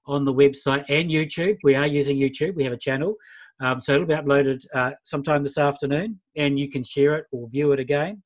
on 0.08 0.26
the 0.26 0.34
website 0.34 0.86
and 0.90 1.10
YouTube. 1.10 1.58
We 1.64 1.76
are 1.76 1.88
using 1.88 2.18
YouTube. 2.18 2.56
We 2.56 2.64
have 2.64 2.74
a 2.74 2.78
channel. 2.78 3.16
Um, 3.60 3.80
so 3.80 3.94
it'll 3.94 4.08
be 4.08 4.14
uploaded 4.14 4.66
uh, 4.74 4.92
sometime 5.04 5.44
this 5.44 5.58
afternoon, 5.58 6.20
and 6.36 6.60
you 6.60 6.70
can 6.70 6.84
share 6.84 7.16
it 7.16 7.26
or 7.32 7.48
view 7.50 7.72
it 7.72 7.80
again. 7.80 8.22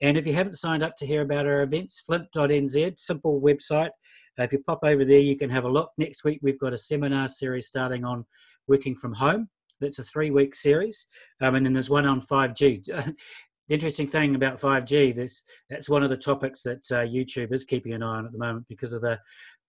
And 0.00 0.16
if 0.16 0.26
you 0.26 0.32
haven't 0.32 0.54
signed 0.54 0.82
up 0.82 0.96
to 0.98 1.06
hear 1.06 1.22
about 1.22 1.46
our 1.46 1.62
events, 1.62 2.00
flint.nz, 2.00 2.98
simple 3.00 3.40
website. 3.40 3.90
Uh, 4.38 4.44
if 4.44 4.52
you 4.52 4.62
pop 4.64 4.80
over 4.84 5.04
there, 5.04 5.18
you 5.18 5.36
can 5.36 5.50
have 5.50 5.64
a 5.64 5.68
look. 5.68 5.90
Next 5.98 6.22
week, 6.22 6.38
we've 6.42 6.58
got 6.58 6.72
a 6.72 6.78
seminar 6.78 7.26
series 7.26 7.66
starting 7.66 8.04
on 8.04 8.24
working 8.68 8.94
from 8.94 9.14
home. 9.14 9.48
That's 9.80 9.98
a 9.98 10.04
three 10.04 10.30
week 10.30 10.54
series. 10.54 11.06
Um, 11.40 11.56
and 11.56 11.66
then 11.66 11.72
there's 11.72 11.90
one 11.90 12.06
on 12.06 12.20
5G. 12.20 12.88
the 13.68 13.74
interesting 13.74 14.08
thing 14.08 14.34
about 14.34 14.60
5G, 14.60 15.14
this, 15.14 15.42
that's 15.68 15.88
one 15.88 16.02
of 16.02 16.10
the 16.10 16.16
topics 16.16 16.62
that 16.62 16.90
uh, 16.90 17.04
YouTube 17.04 17.52
is 17.52 17.64
keeping 17.64 17.92
an 17.92 18.02
eye 18.02 18.16
on 18.16 18.26
at 18.26 18.32
the 18.32 18.38
moment 18.38 18.66
because 18.68 18.92
of 18.92 19.02
the, 19.02 19.20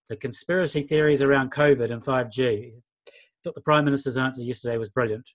the 0.08 0.16
conspiracy 0.16 0.84
theories 0.84 1.22
around 1.22 1.52
COVID 1.52 1.92
and 1.92 2.04
5G. 2.04 2.72
I 2.76 3.12
thought 3.44 3.56
the 3.56 3.62
Prime 3.62 3.86
Minister's 3.86 4.18
answer 4.18 4.42
yesterday 4.42 4.78
was 4.78 4.90
brilliant. 4.90 5.30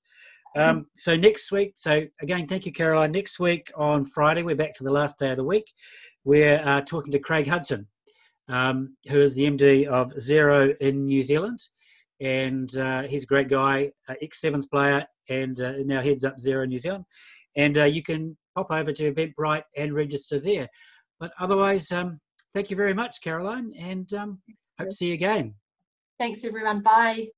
Um, 0.56 0.86
so 0.94 1.16
next 1.16 1.50
week, 1.50 1.74
so 1.76 2.04
again, 2.22 2.46
thank 2.46 2.64
you, 2.64 2.72
Caroline. 2.72 3.12
Next 3.12 3.40
week 3.40 3.72
on 3.76 4.06
Friday, 4.06 4.42
we're 4.42 4.54
back 4.54 4.74
to 4.74 4.84
the 4.84 4.90
last 4.90 5.18
day 5.18 5.30
of 5.30 5.36
the 5.36 5.44
week. 5.44 5.70
We're 6.22 6.62
uh, 6.64 6.80
talking 6.82 7.12
to 7.12 7.18
Craig 7.18 7.48
Hudson, 7.48 7.88
um, 8.48 8.96
who 9.08 9.20
is 9.20 9.34
the 9.34 9.50
MD 9.50 9.86
of 9.86 10.12
Xero 10.12 10.76
in 10.78 11.06
New 11.06 11.22
Zealand, 11.22 11.60
and 12.20 12.74
uh, 12.76 13.02
he's 13.02 13.24
a 13.24 13.26
great 13.26 13.48
guy, 13.48 13.90
uh, 14.08 14.14
ex 14.22 14.40
Sevens 14.40 14.66
player, 14.66 15.04
and 15.28 15.60
uh, 15.60 15.72
now 15.84 16.00
heads 16.00 16.24
up 16.24 16.38
Xero 16.38 16.68
New 16.68 16.78
Zealand. 16.78 17.04
And 17.56 17.76
uh, 17.76 17.84
you 17.84 18.02
can 18.02 18.36
pop 18.54 18.70
over 18.70 18.92
to 18.92 19.12
Eventbrite 19.12 19.64
and 19.76 19.94
register 19.94 20.38
there. 20.38 20.68
But 21.20 21.32
otherwise, 21.38 21.90
um, 21.92 22.18
thank 22.54 22.70
you 22.70 22.76
very 22.76 22.94
much, 22.94 23.20
Caroline, 23.22 23.72
and 23.78 24.12
um, 24.14 24.40
hope 24.78 24.90
to 24.90 24.94
see 24.94 25.08
you 25.08 25.14
again. 25.14 25.54
Thanks, 26.18 26.44
everyone. 26.44 26.82
Bye. 26.82 27.28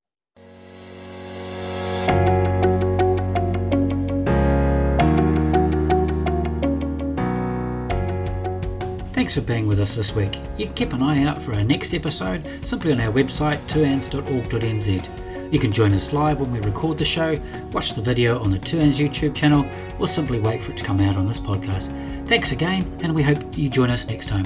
Thanks 9.13 9.35
for 9.35 9.41
being 9.41 9.67
with 9.67 9.81
us 9.81 9.97
this 9.97 10.15
week. 10.15 10.39
You 10.59 10.67
can 10.67 10.75
keep 10.75 10.93
an 10.93 11.03
eye 11.03 11.25
out 11.25 11.41
for 11.41 11.55
our 11.55 11.65
next 11.65 11.95
episode 11.95 12.47
simply 12.61 12.93
on 12.93 13.01
our 13.01 13.13
website, 13.13 13.59
tuanz.org.nz. 13.69 15.26
You 15.51 15.59
can 15.59 15.73
join 15.73 15.93
us 15.93 16.13
live 16.13 16.41
when 16.41 16.53
we 16.53 16.61
record 16.61 16.99
the 16.99 17.05
show, 17.05 17.37
watch 17.73 17.95
the 17.95 18.03
video 18.03 18.39
on 18.41 18.51
the 18.51 18.59
TUANZ 18.59 18.99
YouTube 18.99 19.35
channel, 19.35 19.65
or 19.99 20.09
simply 20.09 20.41
wait 20.41 20.63
for 20.63 20.73
it 20.73 20.79
to 20.79 20.85
come 20.85 21.01
out 21.01 21.17
on 21.17 21.27
this 21.27 21.41
podcast. 21.41 21.91
Thanks 22.27 22.53
again, 22.53 22.83
and 23.03 23.15
we 23.15 23.23
hope 23.23 23.57
you 23.57 23.69
join 23.69 23.91
us 23.91 24.07
next 24.07 24.29
time. 24.29 24.45